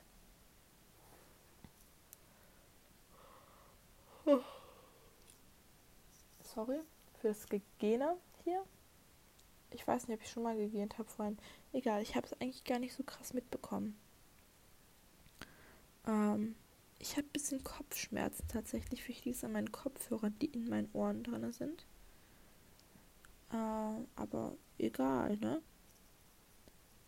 Sorry 6.42 6.80
für 7.20 7.28
das 7.28 7.46
Gegene 7.48 8.16
hier. 8.42 8.64
Ich 9.70 9.86
weiß 9.86 10.08
nicht, 10.08 10.16
ob 10.16 10.22
ich 10.24 10.30
schon 10.30 10.44
mal 10.44 10.56
gegähnt 10.56 10.98
habe 10.98 11.08
vorhin. 11.08 11.38
Egal, 11.72 12.00
ich 12.00 12.16
habe 12.16 12.26
es 12.26 12.32
eigentlich 12.40 12.64
gar 12.64 12.78
nicht 12.78 12.94
so 12.94 13.02
krass 13.02 13.34
mitbekommen. 13.34 13.98
Ähm, 16.06 16.54
ich 16.98 17.16
habe 17.16 17.26
ein 17.26 17.32
bisschen 17.32 17.62
Kopfschmerzen 17.64 18.46
tatsächlich. 18.48 19.02
Vielleicht 19.02 19.24
liegt 19.24 19.44
an 19.44 19.52
meinen 19.52 19.72
Kopfhörern, 19.72 20.34
die 20.40 20.46
in 20.46 20.68
meinen 20.68 20.88
Ohren 20.92 21.22
drin 21.22 21.52
sind. 21.52 21.84
Äh, 23.52 23.56
aber 24.16 24.56
egal, 24.78 25.36
ne? 25.36 25.62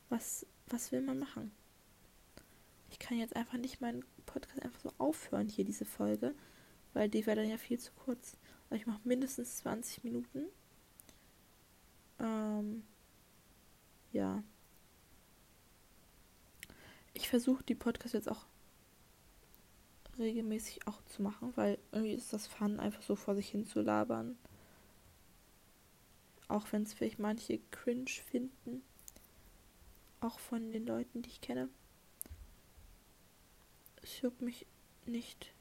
Was, 0.09 0.47
was 0.69 0.93
will 0.93 1.01
man 1.01 1.19
machen? 1.19 1.51
Ich 2.91 2.99
kann 2.99 3.19
jetzt 3.19 3.35
einfach 3.35 3.59
nicht 3.59 3.81
meinen 3.81 4.05
Podcast 4.27 4.63
einfach 4.63 4.81
so 4.81 4.93
aufhören, 4.99 5.49
hier 5.49 5.65
diese 5.65 5.85
Folge, 5.85 6.35
weil 6.93 7.09
die 7.09 7.27
wäre 7.27 7.37
dann 7.37 7.49
ja 7.49 7.59
viel 7.59 7.79
zu 7.79 7.93
kurz. 7.93 8.37
Also 8.71 8.81
ich 8.81 8.87
mache 8.87 9.01
mindestens 9.05 9.57
20 9.59 10.05
Minuten. 10.05 10.47
Ähm, 12.19 12.85
ja. 14.13 14.43
Ich 17.15 17.29
versuche 17.29 17.65
die 17.65 17.75
Podcast 17.75 18.15
jetzt 18.15 18.31
auch 18.31 18.47
regelmäßig 20.19 20.87
auch 20.87 21.03
zu 21.05 21.23
machen, 21.23 21.53
weil 21.57 21.79
irgendwie 21.93 22.15
ist 22.15 22.33
das 22.33 22.47
Fun, 22.47 22.81
einfach 22.81 23.03
so 23.03 23.17
vor 23.17 23.35
sich 23.35 23.49
hin 23.49 23.67
zu 23.67 23.81
labern. 23.81 24.37
Auch 26.49 26.67
wenn 26.73 26.83
es 26.83 26.95
vielleicht 26.95 27.19
manche 27.19 27.59
cringe 27.71 28.09
finden. 28.09 28.83
Auch 30.21 30.39
von 30.39 30.71
den 30.73 30.87
Leuten, 30.87 31.23
die 31.23 31.29
ich 31.29 31.41
kenne. 31.41 31.69
Es 34.03 34.21
juckt 34.21 34.41
mich 34.41 34.67
nicht. 35.07 35.53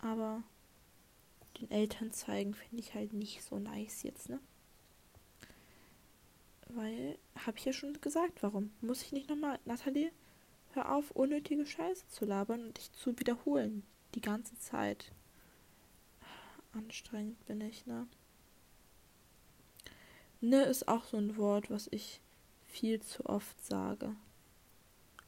Aber 0.00 0.42
den 1.60 1.70
Eltern 1.70 2.12
zeigen 2.12 2.54
finde 2.54 2.80
ich 2.80 2.94
halt 2.94 3.12
nicht 3.12 3.42
so 3.42 3.58
nice 3.58 4.02
jetzt, 4.02 4.28
ne? 4.28 4.38
Weil, 6.68 7.18
habe 7.34 7.56
ich 7.56 7.64
ja 7.64 7.72
schon 7.72 7.98
gesagt, 8.00 8.42
warum? 8.42 8.70
Muss 8.80 9.02
ich 9.02 9.12
nicht 9.12 9.28
nochmal, 9.28 9.58
Nathalie, 9.64 10.12
Hör 10.72 10.94
auf, 10.94 11.10
unnötige 11.12 11.66
Scheiße 11.66 12.08
zu 12.08 12.24
labern 12.24 12.66
und 12.66 12.78
dich 12.78 12.92
zu 12.92 13.18
wiederholen. 13.18 13.82
Die 14.14 14.20
ganze 14.20 14.58
Zeit. 14.58 15.12
Anstrengend 16.72 17.44
bin 17.46 17.60
ich, 17.60 17.86
ne? 17.86 18.06
Ne 20.40 20.64
ist 20.64 20.86
auch 20.86 21.04
so 21.04 21.16
ein 21.16 21.36
Wort, 21.36 21.70
was 21.70 21.88
ich 21.90 22.20
viel 22.66 23.00
zu 23.00 23.26
oft 23.26 23.64
sage. 23.64 24.14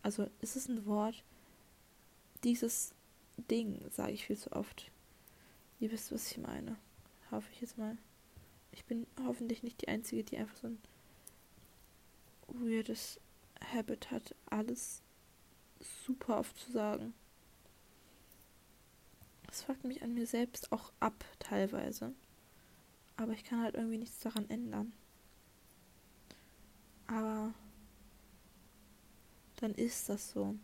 Also 0.03 0.29
ist 0.41 0.57
es 0.57 0.69
ein 0.69 0.87
Wort, 0.87 1.25
dieses 2.45 2.95
Ding 3.51 3.85
sage 3.91 4.13
ich 4.13 4.27
viel 4.27 4.39
zu 4.39 4.53
oft. 4.53 4.91
Ihr 5.81 5.91
wisst, 5.91 6.13
was 6.13 6.31
ich 6.31 6.39
meine. 6.39 6.77
Hoffe 7.31 7.49
ich 7.53 7.61
jetzt 7.61 7.79
mal. 7.79 7.97
Ich 8.73 8.85
bin 8.85 9.07
hoffentlich 9.27 9.63
nicht 9.63 9.81
die 9.83 9.89
Einzige, 9.89 10.23
die 10.23 10.37
einfach 10.37 10.57
so 10.57 10.69
ein 10.69 10.79
weirdes 12.49 13.19
Habit 13.73 14.11
hat, 14.11 14.35
alles 14.47 15.03
super 15.81 16.39
oft 16.39 16.57
zu 16.59 16.73
sagen. 16.73 17.15
Das 19.47 19.63
fuckt 19.63 19.85
mich 19.85 20.03
an 20.03 20.15
mir 20.15 20.27
selbst 20.27 20.71
auch 20.71 20.93
ab, 21.01 21.25
teilweise. 21.39 22.13
Aber 23.17 23.33
ich 23.33 23.45
kann 23.45 23.63
halt 23.63 23.75
irgendwie 23.75 23.99
nichts 23.99 24.21
daran 24.21 24.49
ändern. 24.49 24.93
Aber 27.07 27.53
dann 29.57 29.75
ist 29.75 30.09
das 30.09 30.31
so. 30.31 30.55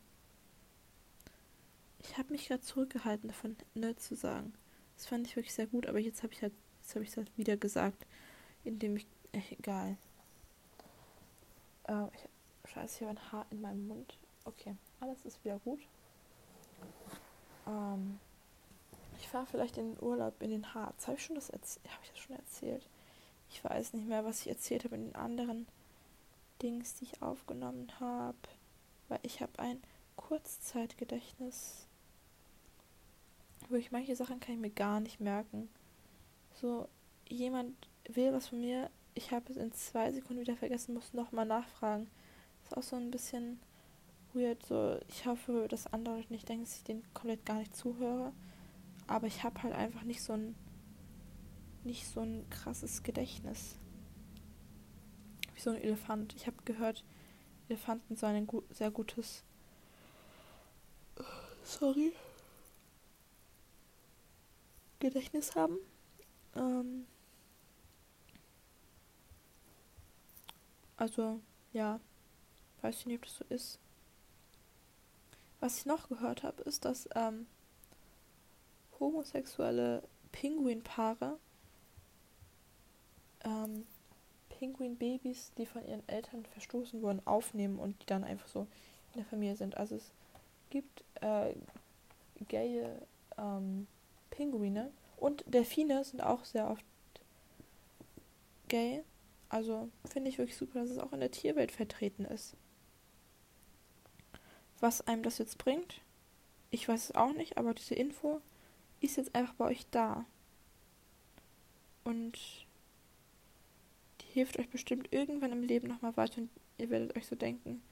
Ich 1.99 2.17
habe 2.17 2.33
mich 2.33 2.47
gerade 2.47 2.63
zurückgehalten, 2.63 3.29
davon 3.29 3.57
ne 3.75 3.97
zu 3.97 4.15
sagen. 4.15 4.55
Das 4.97 5.07
fand 5.07 5.27
ich 5.27 5.35
wirklich 5.35 5.53
sehr 5.53 5.67
gut, 5.67 5.87
aber 5.87 5.99
jetzt 5.99 6.23
habe 6.23 6.33
ich 6.33 6.41
halt, 6.41 6.55
jetzt 6.81 6.95
habe 6.95 7.05
ich 7.05 7.11
es 7.11 7.17
halt 7.17 7.37
wieder 7.37 7.57
gesagt, 7.57 8.07
indem 8.65 8.97
ich, 8.97 9.07
äh, 9.33 9.43
egal. 9.51 9.99
Äh, 11.89 12.07
ich, 12.15 12.71
scheiße, 12.71 12.97
ich 12.97 13.09
habe 13.09 13.19
ein 13.19 13.33
Haar 13.33 13.47
in 13.51 13.61
meinem 13.61 13.89
Mund. 13.89 14.19
Okay 14.45 14.77
alles 15.01 15.25
ist 15.25 15.45
wieder 15.45 15.59
gut. 15.61 15.81
Ähm, 17.67 18.19
ich 19.19 19.29
fahre 19.29 19.47
vielleicht 19.47 19.79
in 19.79 19.95
den 19.95 20.03
Urlaub 20.03 20.41
in 20.43 20.51
den 20.51 20.75
Harz. 20.75 21.07
Habe 21.07 21.17
ich 21.19 21.29
das 21.29 21.51
Habe 21.51 21.61
ich 22.03 22.11
das 22.11 22.19
schon 22.19 22.37
erzählt? 22.37 22.89
Ich 23.51 23.63
weiß 23.63 23.95
nicht 23.95 24.09
mehr, 24.09 24.25
was 24.25 24.41
ich 24.41 24.49
erzählt 24.49 24.85
habe 24.85 24.97
in 24.97 25.07
den 25.07 25.17
anderen 25.17 25.67
Dings, 26.63 26.95
die 26.95 27.05
ich 27.05 27.23
aufgenommen 27.23 27.89
habe. 28.01 28.37
Weil 29.09 29.21
ich 29.23 29.41
habe 29.41 29.59
ein 29.59 29.83
Kurzzeitgedächtnis. 30.17 31.87
Wirklich, 33.69 33.93
manche 33.93 34.17
Sachen 34.17 34.41
kann 34.41 34.55
ich 34.55 34.61
mir 34.61 34.71
gar 34.71 35.01
nicht 35.01 35.21
merken. 35.21 35.69
So, 36.55 36.89
jemand 37.29 37.75
will 38.09 38.33
was 38.33 38.49
von 38.49 38.61
mir, 38.61 38.91
ich 39.15 39.33
habe 39.33 39.51
es 39.51 39.57
in 39.57 39.73
zwei 39.73 40.13
Sekunden 40.13 40.43
wieder 40.43 40.57
vergessen, 40.57 40.95
muss 40.95 41.13
nochmal 41.13 41.47
nachfragen. 41.47 42.09
Ist 42.65 42.77
auch 42.77 42.83
so 42.83 42.97
ein 42.97 43.11
bisschen 43.11 43.61
weird. 44.37 44.65
So, 44.65 45.01
ich 45.09 45.27
hoffe, 45.27 45.67
dass 45.69 45.93
andere 45.93 46.23
nicht 46.29 46.49
denken, 46.49 46.65
dass 46.65 46.77
ich 46.77 46.85
den 46.85 47.03
komplett 47.15 47.45
gar 47.45 47.59
nicht 47.59 47.75
zuhöre. 47.75 48.33
Aber 49.09 49.27
ich 49.27 49.43
habe 49.43 49.63
halt 49.63 49.75
einfach 49.75 50.03
nicht 50.03 50.23
so 50.23 50.35
ein 50.35 50.55
nicht 51.87 52.07
so 52.09 52.21
ein 52.21 52.49
krasses 52.51 53.03
Gedächtnis. 53.03 53.77
Wie 55.55 55.61
so 55.61 55.71
ein 55.71 55.77
Elefant. 55.77 56.35
Ich 56.35 56.47
habe 56.47 56.57
gehört, 56.65 57.05
Elefanten 57.69 58.17
sollen 58.17 58.37
ein 58.37 58.47
gu 58.47 58.63
sehr 58.71 58.91
gutes. 58.91 59.45
Sorry. 61.63 62.13
Gedächtnis 64.99 65.55
haben. 65.55 65.79
Ähm 66.55 67.07
also, 70.97 71.41
ja. 71.73 72.01
Weiß 72.83 73.01
ich 73.01 73.07
nicht, 73.07 73.19
ob 73.19 73.25
das 73.25 73.37
so 73.37 73.45
ist. 73.49 73.79
Was 75.61 75.79
ich 75.79 75.87
noch 75.87 76.09
gehört 76.09 76.43
habe, 76.43 76.63
ist, 76.63 76.85
dass 76.85 77.09
ähm, 77.15 77.47
homosexuelle 79.01 80.03
Pinguinpaare 80.33 81.39
ähm, 83.45 83.87
Pinguin-Babys, 84.51 85.53
die 85.57 85.67
von 85.67 85.85
ihren 85.87 86.07
Eltern 86.09 86.45
verstoßen 86.53 87.03
wurden, 87.03 87.27
aufnehmen 87.27 87.79
und 87.79 88.01
die 88.03 88.07
dann 88.07 88.25
einfach 88.25 88.49
so 88.49 88.67
in 89.13 89.21
der 89.21 89.25
Familie 89.27 89.57
sind. 89.57 89.77
Also 89.77 89.97
es 89.97 90.13
gibt 90.71 91.05
äh, 91.21 91.55
gaye 92.49 92.89
ähm, 93.39 93.87
Pinguine 94.31 94.91
und 95.17 95.45
Delfine 95.47 96.05
sind 96.05 96.23
auch 96.23 96.45
sehr 96.45 96.69
oft 96.71 96.85
gay. 98.69 99.03
Also 99.49 99.89
finde 100.09 100.29
ich 100.29 100.39
wirklich 100.39 100.57
super, 100.57 100.81
dass 100.81 100.91
es 100.91 100.99
auch 100.99 101.13
in 101.13 101.21
der 101.21 101.31
Tierwelt 101.31 101.71
vertreten 101.71 102.25
ist. 102.25 102.57
Was 104.87 105.01
einem 105.01 105.25
das 105.25 105.39
jetzt 105.39 105.59
bringt, 105.59 106.01
ich 106.71 106.87
weiß 106.87 107.07
es 107.07 107.15
auch 107.17 107.33
nicht, 107.33 107.59
aber 107.59 107.75
diese 107.75 107.97
Info 107.97 108.41
ist 109.01 109.17
jetzt 109.17 109.35
einfach 109.35 109.55
bei 109.55 109.65
euch 109.65 109.85
da. 109.91 110.25
Und 112.05 112.39
hilft 114.33 114.61
euch 114.61 114.69
bestimmt 114.69 115.13
irgendwann 115.13 115.51
im 115.51 115.65
Leben 115.65 115.89
nochmal 115.89 116.17
weiter 116.17 116.41
und 116.41 116.51
ihr 116.79 116.89
werdet 116.89 117.17
euch 117.17 117.27
so 117.27 117.35
denken. 117.35 117.83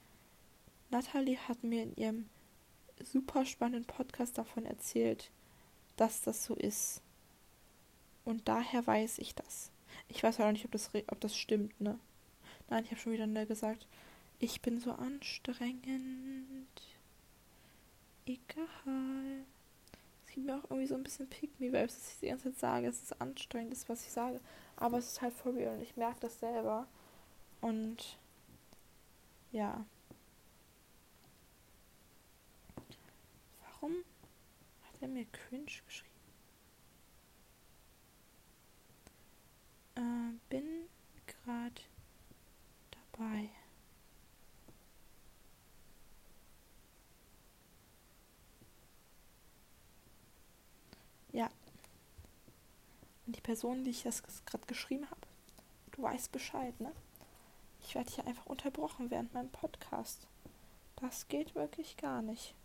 Natalie 0.89 1.37
hat 1.37 1.65
mir 1.65 1.83
in 1.83 1.97
ihrem 1.97 2.29
super 3.03 3.45
spannenden 3.45 3.83
Podcast 3.83 4.37
davon 4.37 4.65
erzählt, 4.65 5.31
dass 5.97 6.21
das 6.21 6.45
so 6.45 6.55
ist. 6.55 7.01
Und 8.23 8.47
daher 8.47 8.87
weiß 8.87 9.17
ich 9.17 9.35
das. 9.35 9.69
Ich 10.07 10.23
weiß 10.23 10.39
auch 10.39 10.51
nicht, 10.53 10.63
ob 10.63 10.71
das, 10.71 10.91
ob 11.07 11.19
das 11.19 11.35
stimmt, 11.35 11.81
ne? 11.81 11.99
Nein, 12.69 12.85
ich 12.85 12.91
habe 12.91 13.01
schon 13.01 13.11
wieder 13.11 13.27
ne 13.27 13.45
gesagt. 13.45 13.85
Ich 14.39 14.61
bin 14.61 14.79
so 14.79 14.93
anstrengend. 14.93 16.54
Egal. 18.25 19.45
Es 20.25 20.31
gibt 20.33 20.45
mir 20.47 20.57
auch 20.57 20.63
irgendwie 20.65 20.87
so 20.87 20.95
ein 20.95 21.03
bisschen 21.03 21.29
Pick-Me-Vibes, 21.29 21.95
dass 21.95 22.11
ich 22.13 22.19
die 22.19 22.27
ganze 22.27 22.51
Zeit 22.51 22.59
sage, 22.59 22.87
es 22.87 23.01
ist 23.03 23.21
anstrengend, 23.21 23.73
ist, 23.73 23.89
was 23.89 24.05
ich 24.05 24.11
sage. 24.11 24.39
Aber 24.77 24.97
es 24.97 25.07
ist 25.07 25.21
halt 25.21 25.33
for 25.33 25.53
real 25.55 25.75
und 25.75 25.81
ich 25.83 25.95
merke 25.97 26.19
das 26.21 26.39
selber. 26.39 26.87
Und 27.61 28.17
ja. 29.51 29.85
Warum 33.61 33.93
hat 34.83 35.01
er 35.01 35.07
mir 35.07 35.25
cringe 35.31 35.65
geschrieben? 35.85 36.09
Äh, 39.95 40.33
bin 40.49 40.63
gerade 41.27 41.81
dabei. 43.11 43.49
Ja, 51.33 51.45
und 51.45 51.51
die 53.33 53.41
Person, 53.41 53.83
die 53.83 53.91
ich 53.91 54.03
das 54.03 54.23
gerade 54.45 54.65
geschrieben 54.67 55.09
habe, 55.09 55.21
du 55.91 56.01
weißt 56.03 56.31
Bescheid, 56.31 56.79
ne? 56.79 56.91
Ich 57.81 57.95
werde 57.95 58.11
hier 58.11 58.25
einfach 58.25 58.45
unterbrochen 58.47 59.11
während 59.11 59.33
meinem 59.33 59.49
Podcast. 59.49 60.27
Das 60.95 61.27
geht 61.27 61.55
wirklich 61.55 61.97
gar 61.97 62.21
nicht. 62.21 62.55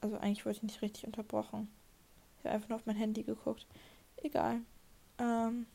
Also 0.00 0.16
eigentlich 0.18 0.44
wurde 0.44 0.56
ich 0.56 0.62
nicht 0.62 0.82
richtig 0.82 1.06
unterbrochen. 1.06 1.68
Ich 2.38 2.44
habe 2.44 2.54
einfach 2.54 2.68
nur 2.68 2.76
auf 2.76 2.86
mein 2.86 2.96
Handy 2.96 3.22
geguckt. 3.22 3.66
Egal. 4.16 4.60
Ähm, 5.18 5.66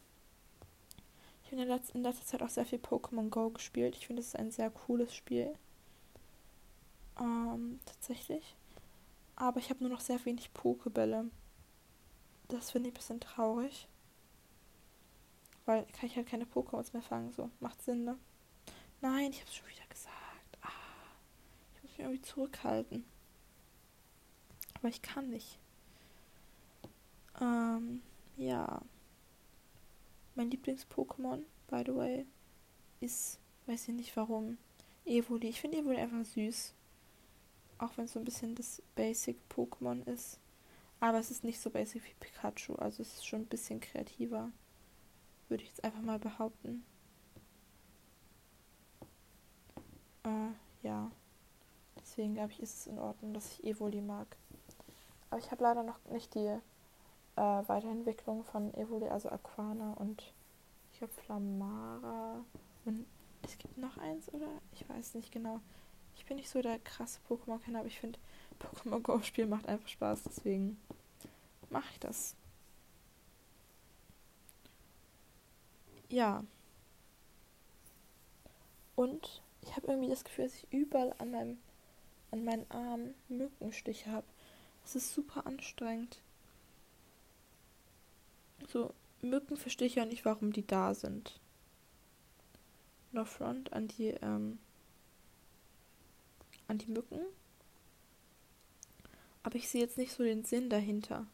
ich 1.43 1.51
habe 1.51 1.61
in, 1.61 1.81
in 1.93 2.03
letzter 2.03 2.25
Zeit 2.25 2.41
auch 2.41 2.49
sehr 2.49 2.65
viel 2.65 2.79
Pokémon 2.79 3.29
Go 3.29 3.49
gespielt. 3.49 3.95
Ich 3.95 4.07
finde, 4.07 4.21
es 4.21 4.29
ist 4.29 4.35
ein 4.35 4.51
sehr 4.51 4.69
cooles 4.69 5.13
Spiel. 5.13 5.53
Ähm, 7.19 7.79
tatsächlich. 7.85 8.55
Aber 9.35 9.59
ich 9.59 9.69
habe 9.69 9.83
nur 9.83 9.91
noch 9.91 9.99
sehr 9.99 10.23
wenig 10.25 10.53
Pokebälle. 10.53 11.29
Das 12.53 12.69
finde 12.69 12.89
ich 12.89 12.93
ein 12.93 12.97
bisschen 12.97 13.19
traurig. 13.19 13.87
Weil 15.65 15.87
kann 15.87 16.05
ich 16.05 16.15
halt 16.15 16.27
keine 16.27 16.45
Pokémons 16.45 16.93
mehr 16.93 17.01
fangen. 17.01 17.31
So, 17.31 17.49
macht 17.59 17.81
Sinn, 17.81 18.03
ne? 18.03 18.19
Nein, 19.01 19.31
ich 19.31 19.39
habe 19.39 19.49
es 19.49 19.55
schon 19.55 19.67
wieder 19.69 19.87
gesagt. 19.89 20.57
Ah, 20.61 20.69
ich 21.73 21.81
muss 21.81 21.91
mich 21.91 21.99
irgendwie 21.99 22.21
zurückhalten. 22.21 23.05
Aber 24.75 24.87
ich 24.87 25.01
kann 25.01 25.31
nicht. 25.31 25.57
Ähm, 27.41 28.03
ja. 28.37 28.83
Mein 30.35 30.51
Lieblings-Pokémon, 30.51 31.41
by 31.67 31.83
the 31.85 31.95
way, 31.95 32.25
ist, 32.99 33.39
weiß 33.65 33.87
ich 33.87 33.95
nicht 33.95 34.15
warum, 34.15 34.59
Evoli. 35.05 35.49
Ich 35.49 35.59
finde 35.59 35.79
Evoli 35.79 35.97
einfach 35.97 36.23
süß. 36.23 36.75
Auch 37.79 37.97
wenn 37.97 38.05
es 38.05 38.13
so 38.13 38.19
ein 38.19 38.25
bisschen 38.25 38.53
das 38.53 38.83
Basic-Pokémon 38.95 40.05
ist. 40.07 40.39
Aber 41.03 41.19
es 41.19 41.31
ist 41.31 41.43
nicht 41.43 41.59
so 41.59 41.69
basic 41.69 42.01
wie 42.05 42.13
Pikachu. 42.13 42.75
Also 42.75 43.01
es 43.01 43.15
ist 43.15 43.27
schon 43.27 43.41
ein 43.41 43.47
bisschen 43.47 43.81
kreativer. 43.81 44.49
Würde 45.49 45.63
ich 45.63 45.69
jetzt 45.69 45.83
einfach 45.83 46.01
mal 46.01 46.17
behaupten. 46.17 46.85
Äh, 50.23 50.53
ja. 50.81 51.11
Deswegen 51.99 52.35
glaube 52.35 52.53
ich, 52.53 52.61
ist 52.61 52.79
es 52.79 52.87
in 52.87 52.99
Ordnung, 52.99 53.33
dass 53.33 53.51
ich 53.51 53.65
Evoli 53.65 53.99
mag. 53.99 54.37
Aber 55.29 55.41
ich 55.41 55.51
habe 55.51 55.63
leider 55.63 55.83
noch 55.83 55.99
nicht 56.05 56.33
die 56.35 56.47
äh, 56.47 56.61
Weiterentwicklung 57.35 58.45
von 58.45 58.73
Evoli, 58.73 59.09
also 59.09 59.27
Aquana 59.27 59.95
und 59.95 60.33
ich 60.93 60.99
glaube 60.99 61.11
Flamara. 61.15 62.45
Und 62.85 63.05
es 63.41 63.57
gibt 63.57 63.77
noch 63.77 63.97
eins, 63.97 64.33
oder? 64.33 64.47
Ich 64.71 64.87
weiß 64.87 65.15
nicht 65.15 65.33
genau. 65.33 65.59
Ich 66.15 66.25
bin 66.25 66.37
nicht 66.37 66.49
so 66.49 66.61
der 66.61 66.79
krasse 66.79 67.19
Pokémon-Kenner, 67.27 67.79
aber 67.79 67.87
ich 67.87 67.99
finde, 67.99 68.19
Pokémon 68.61 69.01
Go-Spiel 69.01 69.47
macht 69.47 69.67
einfach 69.67 69.89
Spaß, 69.89 70.23
deswegen 70.23 70.77
mache 71.73 71.89
ich 71.91 71.99
das. 71.99 72.35
Ja. 76.07 76.45
Und 78.95 79.41
ich 79.61 79.75
habe 79.75 79.87
irgendwie 79.87 80.09
das 80.09 80.23
Gefühl, 80.23 80.45
dass 80.45 80.55
ich 80.55 80.71
überall 80.71 81.13
an 81.17 81.31
meinem 81.31 81.57
an 82.33 82.45
meinen 82.45 82.69
Armen 82.71 83.13
Mückenstiche 83.29 84.09
habe. 84.11 84.25
Das 84.81 84.95
ist 84.95 85.13
super 85.13 85.45
anstrengend. 85.45 86.19
So, 88.67 88.91
Mücken 89.21 89.55
verstehe 89.55 89.87
ich 89.87 89.95
ja 89.95 90.05
nicht, 90.05 90.25
warum 90.25 90.51
die 90.51 90.65
da 90.65 90.95
sind. 90.95 91.39
No 93.11 93.23
front 93.23 93.71
an 93.71 93.87
die, 93.87 94.07
ähm, 94.07 94.57
an 96.67 96.79
die 96.79 96.89
Mücken. 96.89 97.21
Aber 99.43 99.55
ich 99.55 99.69
sehe 99.69 99.81
jetzt 99.81 99.99
nicht 99.99 100.11
so 100.11 100.23
den 100.23 100.43
Sinn 100.43 100.71
dahinter. 100.71 101.27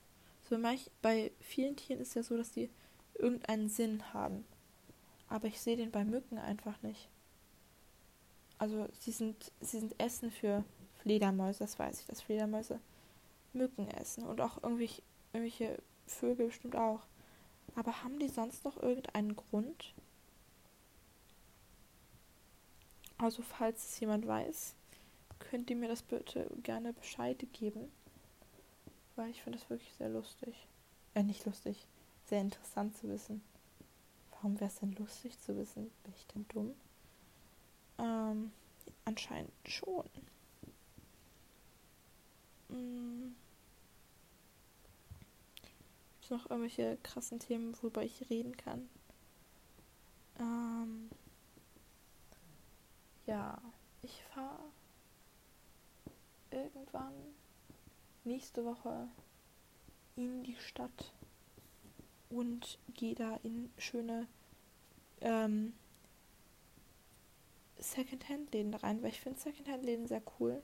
So 0.50 0.58
manch, 0.58 0.90
bei 1.04 1.32
vielen 1.40 1.76
Tieren 1.76 2.02
ist 2.02 2.16
ja 2.16 2.24
so, 2.24 2.36
dass 2.36 2.52
die 2.52 2.72
irgendeinen 3.14 3.70
Sinn 3.70 4.14
haben. 4.14 4.46
Aber 5.28 5.48
ich 5.48 5.62
sehe 5.62 5.78
den 5.78 5.92
bei 5.92 6.04
Mücken 6.04 6.40
einfach 6.40 6.82
nicht. 6.82 7.08
Also 8.58 8.88
sie 9.00 9.12
sind, 9.12 9.52
sie 9.62 9.80
sind 9.80 10.00
Essen 10.00 10.32
für 10.32 10.64
Fledermäuse, 11.02 11.60
das 11.60 11.78
weiß 11.78 12.00
ich, 12.00 12.08
dass 12.08 12.22
Fledermäuse 12.22 12.80
Mücken 13.54 13.88
essen. 13.90 14.24
Und 14.26 14.42
auch 14.42 14.64
irgendwelche, 14.64 15.04
irgendwelche 15.34 15.78
Vögel 16.08 16.48
bestimmt 16.48 16.76
auch. 16.76 17.02
Aber 17.76 18.04
haben 18.04 18.18
die 18.18 18.28
sonst 18.28 18.66
noch 18.66 18.82
irgendeinen 18.82 19.36
Grund? 19.36 19.94
Also 23.20 23.44
falls 23.44 23.86
es 23.86 24.00
jemand 24.00 24.26
weiß, 24.26 24.74
könnt 25.38 25.70
ihr 25.70 25.76
mir 25.76 25.90
das 25.90 26.02
bitte 26.02 26.50
gerne 26.64 26.94
Bescheid 26.94 27.46
geben 27.54 27.92
weil 29.20 29.30
ich 29.30 29.44
finde 29.44 29.60
das 29.60 29.70
wirklich 29.70 29.94
sehr 29.94 30.10
lustig. 30.10 30.68
Äh, 31.14 31.24
nicht 31.24 31.46
lustig, 31.46 31.86
sehr 32.26 32.42
interessant 32.42 32.96
zu 32.98 33.10
wissen, 33.10 33.42
Warum 34.42 34.58
wäre 34.62 34.70
es 34.70 34.80
denn 34.80 34.94
lustig 34.94 35.38
zu 35.42 35.58
wissen? 35.58 35.92
Bin 36.04 36.14
ich 36.16 36.26
denn 36.28 36.48
dumm? 36.48 36.74
Ähm, 37.98 38.54
anscheinend 39.04 39.52
schon. 39.66 40.10
Hm. 42.70 43.36
Gibt 46.22 46.32
noch 46.32 46.50
irgendwelche 46.50 46.98
krassen 47.04 47.40
Themen, 47.40 47.76
worüber 47.82 48.02
ich 48.02 48.30
reden 48.30 48.56
kann? 48.56 48.88
Ähm, 50.40 51.10
ja, 53.26 53.62
ich 54.02 54.24
fahre 54.34 54.72
irgendwann 56.50 57.14
nächste 58.24 58.66
Woche 58.66 59.08
in 60.16 60.44
die 60.44 60.56
Stadt 60.56 61.14
und 62.30 62.78
gehe 62.94 63.16
da 63.16 63.38
in 63.44 63.72
schöne 63.78 64.28
ähm, 65.22 65.74
Secondhand-Läden 67.78 68.74
rein, 68.74 69.02
weil 69.02 69.10
ich 69.10 69.22
finde 69.22 69.40
Secondhand-Läden 69.40 70.08
sehr 70.08 70.22
cool. 70.40 70.62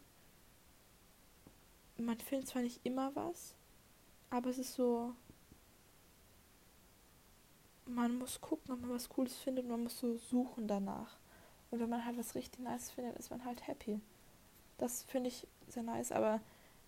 Man 1.98 2.20
findet 2.20 2.50
zwar 2.50 2.62
nicht 2.62 2.82
immer 2.84 3.16
was, 3.16 3.56
aber 4.30 4.50
es 4.50 4.58
ist 4.58 4.74
so. 4.74 5.14
Man 7.86 8.18
muss 8.18 8.42
gucken, 8.42 8.74
ob 8.74 8.82
man 8.82 8.90
was 8.90 9.10
Cooles 9.10 9.36
findet 9.38 9.66
und 9.66 9.72
man 9.72 9.84
muss 9.84 10.00
so 10.00 10.18
suchen 10.18 10.68
danach. 10.68 11.18
Und 11.72 11.80
wenn 11.80 11.90
man 11.90 12.04
halt 12.04 12.18
was 12.18 12.36
richtig 12.36 12.60
nice 12.60 12.92
findet, 12.92 13.16
ist 13.18 13.30
man 13.30 13.46
halt 13.46 13.68
happy. 13.68 14.02
Das 14.78 15.04
finde 15.04 15.30
ich 15.30 15.48
sehr 15.68 15.84
nice, 15.84 16.12
aber 16.12 16.42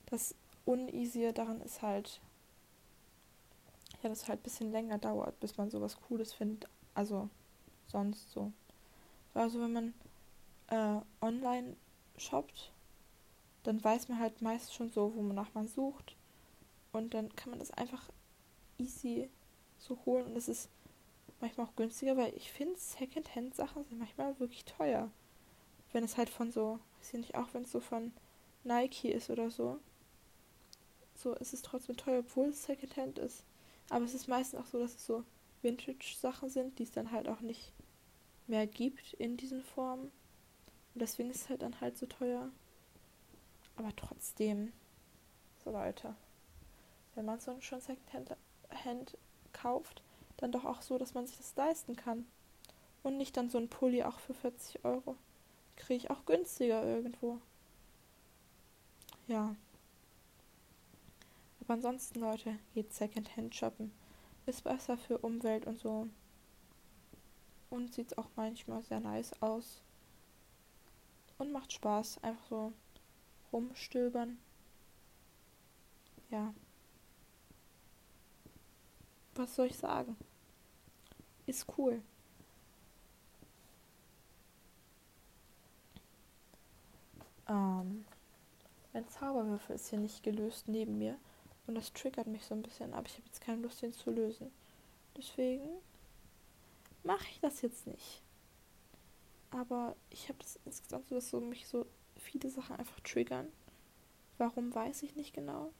das 0.07 0.35
Uneasy 0.67 1.31
daran 1.33 1.61
ist 1.61 1.81
halt, 1.81 2.19
ja, 4.03 4.09
dass 4.09 4.23
es 4.23 4.27
halt 4.27 4.41
ein 4.41 4.43
bisschen 4.43 4.71
länger 4.71 4.97
dauert, 4.97 5.39
bis 5.39 5.57
man 5.57 5.69
sowas 5.69 5.97
Cooles 6.07 6.33
findet. 6.33 6.69
Also 6.93 7.29
sonst 7.87 8.31
so. 8.31 8.51
Also 9.33 9.61
wenn 9.61 9.73
man 9.73 9.93
äh, 10.67 11.01
online 11.21 11.77
shoppt, 12.17 12.71
dann 13.63 13.83
weiß 13.83 14.09
man 14.09 14.19
halt 14.19 14.41
meist 14.41 14.73
schon 14.73 14.89
so, 14.89 15.13
wonach 15.15 15.53
man 15.53 15.67
sucht. 15.67 16.15
Und 16.91 17.13
dann 17.13 17.33
kann 17.35 17.51
man 17.51 17.59
das 17.59 17.71
einfach 17.71 18.09
easy 18.77 19.29
so 19.77 19.97
holen. 20.05 20.25
Und 20.25 20.35
es 20.35 20.47
ist 20.47 20.69
manchmal 21.39 21.67
auch 21.67 21.75
günstiger, 21.75 22.17
weil 22.17 22.33
ich 22.35 22.51
finde, 22.51 22.77
Secondhand-Sachen 22.77 23.85
sind 23.85 23.99
manchmal 23.99 24.39
wirklich 24.39 24.65
teuer. 24.65 25.11
Wenn 25.93 26.03
es 26.03 26.17
halt 26.17 26.29
von 26.29 26.51
so, 26.51 26.79
weiß 26.99 27.13
ich 27.13 27.19
nicht, 27.19 27.35
auch 27.35 27.53
wenn 27.53 27.63
es 27.63 27.71
so 27.71 27.79
von 27.79 28.11
Nike 28.63 29.11
ist 29.11 29.29
oder 29.29 29.49
so. 29.49 29.79
So, 31.17 31.35
es 31.39 31.51
ist 31.51 31.65
trotzdem 31.65 31.97
teuer, 31.97 32.19
obwohl 32.19 32.49
es 32.49 32.63
Secondhand 32.63 33.17
ist. 33.17 33.43
Aber 33.89 34.05
es 34.05 34.13
ist 34.13 34.27
meistens 34.27 34.59
auch 34.59 34.67
so, 34.67 34.79
dass 34.79 34.95
es 34.95 35.05
so 35.05 35.23
Vintage-Sachen 35.63 36.49
sind, 36.49 36.77
die 36.77 36.83
es 36.83 36.91
dann 36.91 37.11
halt 37.11 37.27
auch 37.27 37.41
nicht 37.41 37.73
mehr 38.45 38.67
gibt 38.67 39.13
in 39.13 39.35
diesen 39.35 39.63
Formen. 39.63 40.11
Und 40.93 41.01
deswegen 41.01 41.31
ist 41.31 41.41
es 41.41 41.49
halt 41.49 41.63
dann 41.63 41.81
halt 41.81 41.97
so 41.97 42.05
teuer. 42.05 42.49
Aber 43.75 43.95
trotzdem, 43.95 44.71
so 45.63 45.71
Leute, 45.71 46.15
wenn 47.15 47.25
man 47.25 47.39
so 47.39 47.59
schon 47.61 47.81
Secondhand 47.81 48.35
Hand 48.85 49.17
kauft, 49.53 50.03
dann 50.37 50.51
doch 50.51 50.65
auch 50.65 50.83
so, 50.83 50.99
dass 50.99 51.15
man 51.15 51.25
sich 51.25 51.37
das 51.37 51.55
leisten 51.55 51.95
kann. 51.95 52.25
Und 53.01 53.17
nicht 53.17 53.37
dann 53.37 53.49
so 53.49 53.57
ein 53.57 53.69
Pulli 53.69 54.03
auch 54.03 54.19
für 54.19 54.33
40 54.33 54.85
Euro. 54.85 55.15
Kriege 55.77 55.97
ich 55.97 56.11
auch 56.11 56.25
günstiger 56.25 56.83
irgendwo. 56.83 57.39
Ja. 59.27 59.55
Aber 61.67 61.73
ansonsten, 61.73 62.21
Leute, 62.21 62.57
geht 62.73 62.93
Secondhand 62.93 63.53
shoppen. 63.53 63.91
Ist 64.45 64.63
besser 64.63 64.97
für 64.97 65.17
Umwelt 65.17 65.67
und 65.67 65.77
so. 65.77 66.07
Und 67.69 67.93
sieht 67.93 68.17
auch 68.17 68.29
manchmal 68.37 68.81
sehr 68.83 69.01
nice 69.01 69.33
aus. 69.41 69.81
Und 71.37 71.51
macht 71.51 71.73
Spaß. 71.73 72.23
Einfach 72.23 72.45
so 72.47 72.73
rumstöbern. 73.51 74.37
Ja. 76.29 76.53
Was 79.35 79.53
soll 79.53 79.65
ich 79.65 79.77
sagen? 79.77 80.15
Ist 81.47 81.65
cool. 81.77 82.01
Ähm, 87.49 88.05
mein 88.93 89.09
Zauberwürfel 89.09 89.75
ist 89.75 89.89
hier 89.89 89.99
nicht 89.99 90.23
gelöst 90.23 90.69
neben 90.69 90.97
mir. 90.97 91.17
Und 91.67 91.75
das 91.75 91.93
triggert 91.93 92.27
mich 92.27 92.45
so 92.45 92.55
ein 92.55 92.63
bisschen, 92.63 92.93
aber 92.93 93.05
ich 93.07 93.13
habe 93.13 93.25
jetzt 93.25 93.41
keine 93.41 93.61
Lust, 93.61 93.83
ihn 93.83 93.93
zu 93.93 94.09
lösen. 94.09 94.51
Deswegen 95.17 95.67
mache 97.03 97.27
ich 97.29 97.39
das 97.41 97.61
jetzt 97.61 97.87
nicht. 97.87 98.21
Aber 99.51 99.95
ich 100.09 100.29
habe 100.29 100.39
das 100.39 100.59
insgesamt 100.65 101.07
so, 101.07 101.15
dass 101.15 101.29
so 101.29 101.39
mich 101.39 101.67
so 101.67 101.85
viele 102.17 102.49
Sachen 102.49 102.77
einfach 102.77 102.99
triggern. 103.01 103.47
Warum 104.37 104.73
weiß 104.73 105.03
ich 105.03 105.15
nicht 105.15 105.33
genau. 105.33 105.71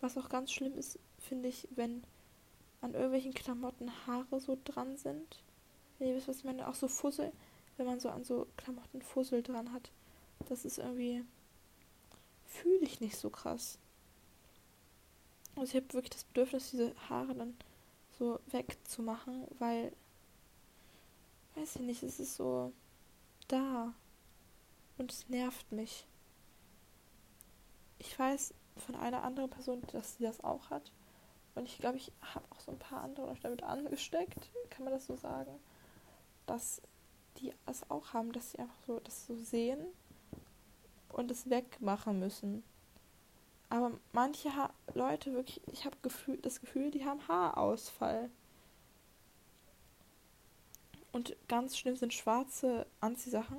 Was 0.00 0.18
auch 0.18 0.28
ganz 0.28 0.52
schlimm 0.52 0.76
ist, 0.76 0.98
finde 1.18 1.48
ich, 1.48 1.68
wenn 1.74 2.02
an 2.80 2.94
irgendwelchen 2.94 3.34
Klamotten 3.34 3.90
Haare 4.06 4.40
so 4.40 4.58
dran 4.64 4.96
sind. 4.96 5.42
Wenn 5.98 6.08
ihr 6.08 6.16
wisst, 6.16 6.28
was 6.28 6.38
ich 6.38 6.44
meine, 6.44 6.68
auch 6.68 6.74
so 6.74 6.88
Fussel, 6.88 7.32
wenn 7.76 7.86
man 7.86 8.00
so 8.00 8.08
an 8.08 8.24
so 8.24 8.48
Klamotten 8.56 9.02
Fussel 9.02 9.42
dran 9.42 9.72
hat. 9.72 9.90
Das 10.48 10.64
ist 10.64 10.78
irgendwie. 10.78 11.24
fühle 12.46 12.80
ich 12.80 13.00
nicht 13.00 13.16
so 13.16 13.30
krass. 13.30 13.78
Also 15.54 15.76
ich 15.76 15.82
habe 15.82 15.94
wirklich 15.94 16.10
das 16.10 16.24
Bedürfnis, 16.24 16.70
diese 16.70 16.94
Haare 17.08 17.34
dann 17.34 17.54
so 18.18 18.40
wegzumachen, 18.46 19.46
weil, 19.58 19.92
weiß 21.54 21.76
ich 21.76 21.82
nicht, 21.82 22.02
es 22.02 22.20
ist 22.20 22.36
so 22.36 22.72
da 23.48 23.92
und 24.98 25.12
es 25.12 25.28
nervt 25.28 25.70
mich. 25.72 26.06
Ich 27.98 28.18
weiß 28.18 28.54
von 28.76 28.94
einer 28.94 29.22
anderen 29.22 29.50
Person, 29.50 29.82
dass 29.92 30.16
sie 30.16 30.24
das 30.24 30.42
auch 30.42 30.70
hat. 30.70 30.90
Und 31.54 31.68
ich 31.68 31.78
glaube, 31.78 31.98
ich 31.98 32.10
habe 32.22 32.46
auch 32.50 32.60
so 32.60 32.72
ein 32.72 32.78
paar 32.78 33.02
andere 33.02 33.28
euch 33.28 33.40
damit 33.40 33.62
angesteckt, 33.62 34.50
kann 34.70 34.84
man 34.84 34.92
das 34.94 35.06
so 35.06 35.16
sagen, 35.16 35.52
dass 36.46 36.80
die 37.38 37.52
es 37.66 37.88
auch 37.90 38.12
haben, 38.14 38.32
dass 38.32 38.52
sie 38.52 38.58
einfach 38.58 38.82
so 38.86 39.00
das 39.00 39.26
so 39.26 39.36
sehen 39.36 39.86
und 41.10 41.30
es 41.30 41.50
wegmachen 41.50 42.18
müssen. 42.18 42.64
Aber 43.72 43.90
manche 44.12 44.54
ha 44.54 44.70
Leute 44.92 45.32
wirklich, 45.32 45.62
ich 45.72 45.86
habe 45.86 45.96
Gefühl, 46.02 46.36
das 46.42 46.60
Gefühl, 46.60 46.90
die 46.90 47.06
haben 47.06 47.26
Haarausfall. 47.26 48.28
Und 51.10 51.34
ganz 51.48 51.78
schlimm 51.78 51.96
sind 51.96 52.12
schwarze 52.12 52.84
Anziehsachen, 53.00 53.56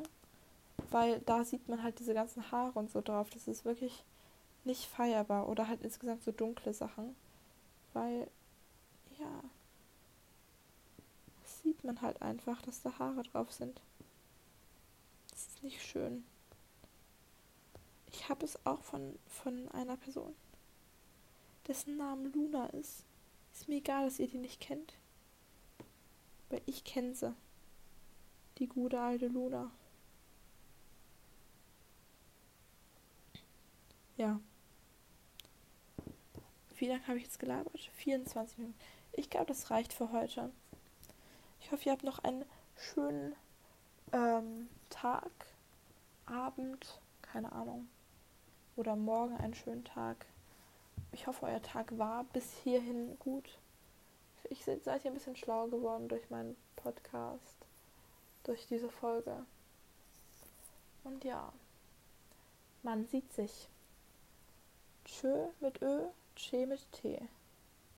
weil 0.91 1.19
da 1.21 1.43
sieht 1.43 1.67
man 1.67 1.81
halt 1.81 1.97
diese 1.97 2.13
ganzen 2.13 2.51
Haare 2.51 2.77
und 2.77 2.91
so 2.91 3.01
drauf. 3.01 3.31
Das 3.31 3.47
ist 3.47 3.65
wirklich 3.65 4.05
nicht 4.65 4.85
feierbar. 4.85 5.49
Oder 5.49 5.67
halt 5.67 5.81
insgesamt 5.81 6.21
so 6.21 6.31
dunkle 6.31 6.75
Sachen. 6.75 7.15
Weil, 7.93 8.29
ja, 9.17 9.41
das 11.41 11.59
sieht 11.63 11.83
man 11.83 12.01
halt 12.01 12.21
einfach, 12.21 12.61
dass 12.61 12.83
da 12.83 12.99
Haare 12.99 13.23
drauf 13.23 13.51
sind. 13.51 13.81
Das 15.31 15.47
ist 15.47 15.63
nicht 15.63 15.81
schön. 15.81 16.23
Ich 18.13 18.29
habe 18.29 18.45
es 18.45 18.63
auch 18.65 18.81
von, 18.83 19.17
von 19.27 19.67
einer 19.69 19.97
Person, 19.97 20.35
dessen 21.67 21.97
Name 21.97 22.29
Luna 22.29 22.67
ist. 22.67 23.03
Ist 23.51 23.67
mir 23.67 23.77
egal, 23.77 24.05
dass 24.05 24.19
ihr 24.19 24.27
die 24.27 24.37
nicht 24.37 24.61
kennt. 24.61 24.93
Weil 26.49 26.61
ich 26.67 26.83
kenne 26.83 27.15
sie. 27.15 27.35
Die 28.59 28.67
gute 28.67 28.99
alte 28.99 29.27
Luna. 29.27 29.71
Ja. 34.15 34.39
Wie 36.77 36.87
lange 36.87 37.05
habe 37.07 37.17
ich 37.17 37.23
jetzt 37.23 37.39
gelabert? 37.39 37.89
24 37.95 38.59
Minuten. 38.59 38.79
Ich 39.11 39.29
glaube, 39.29 39.47
das 39.47 39.71
reicht 39.71 39.91
für 39.91 40.11
heute. 40.11 40.51
Ich 41.61 41.71
hoffe, 41.71 41.85
ihr 41.85 41.91
habt 41.91 42.03
noch 42.03 42.19
einen 42.19 42.45
schönen 42.75 43.35
ähm, 44.11 44.69
Tag, 44.89 45.31
Abend, 46.25 47.01
keine 47.23 47.51
Ahnung 47.51 47.87
oder 48.75 48.95
morgen 48.95 49.35
einen 49.37 49.53
schönen 49.53 49.83
Tag. 49.83 50.25
Ich 51.11 51.27
hoffe, 51.27 51.45
euer 51.45 51.61
Tag 51.61 51.97
war 51.97 52.23
bis 52.25 52.51
hierhin 52.63 53.17
gut. 53.19 53.57
Ich 54.49 54.65
seid 54.65 54.85
ihr 54.85 55.11
ein 55.11 55.13
bisschen 55.13 55.35
schlauer 55.35 55.69
geworden 55.69 56.07
durch 56.09 56.29
meinen 56.29 56.55
Podcast, 56.75 57.55
durch 58.43 58.67
diese 58.67 58.89
Folge. 58.89 59.45
Und 61.03 61.23
ja, 61.23 61.51
man 62.81 63.05
sieht 63.05 63.31
sich. 63.33 63.69
Tschö 65.05 65.47
mit 65.59 65.81
Ö, 65.81 66.07
Tschä 66.35 66.65
mit 66.65 66.91
T. 66.91 67.21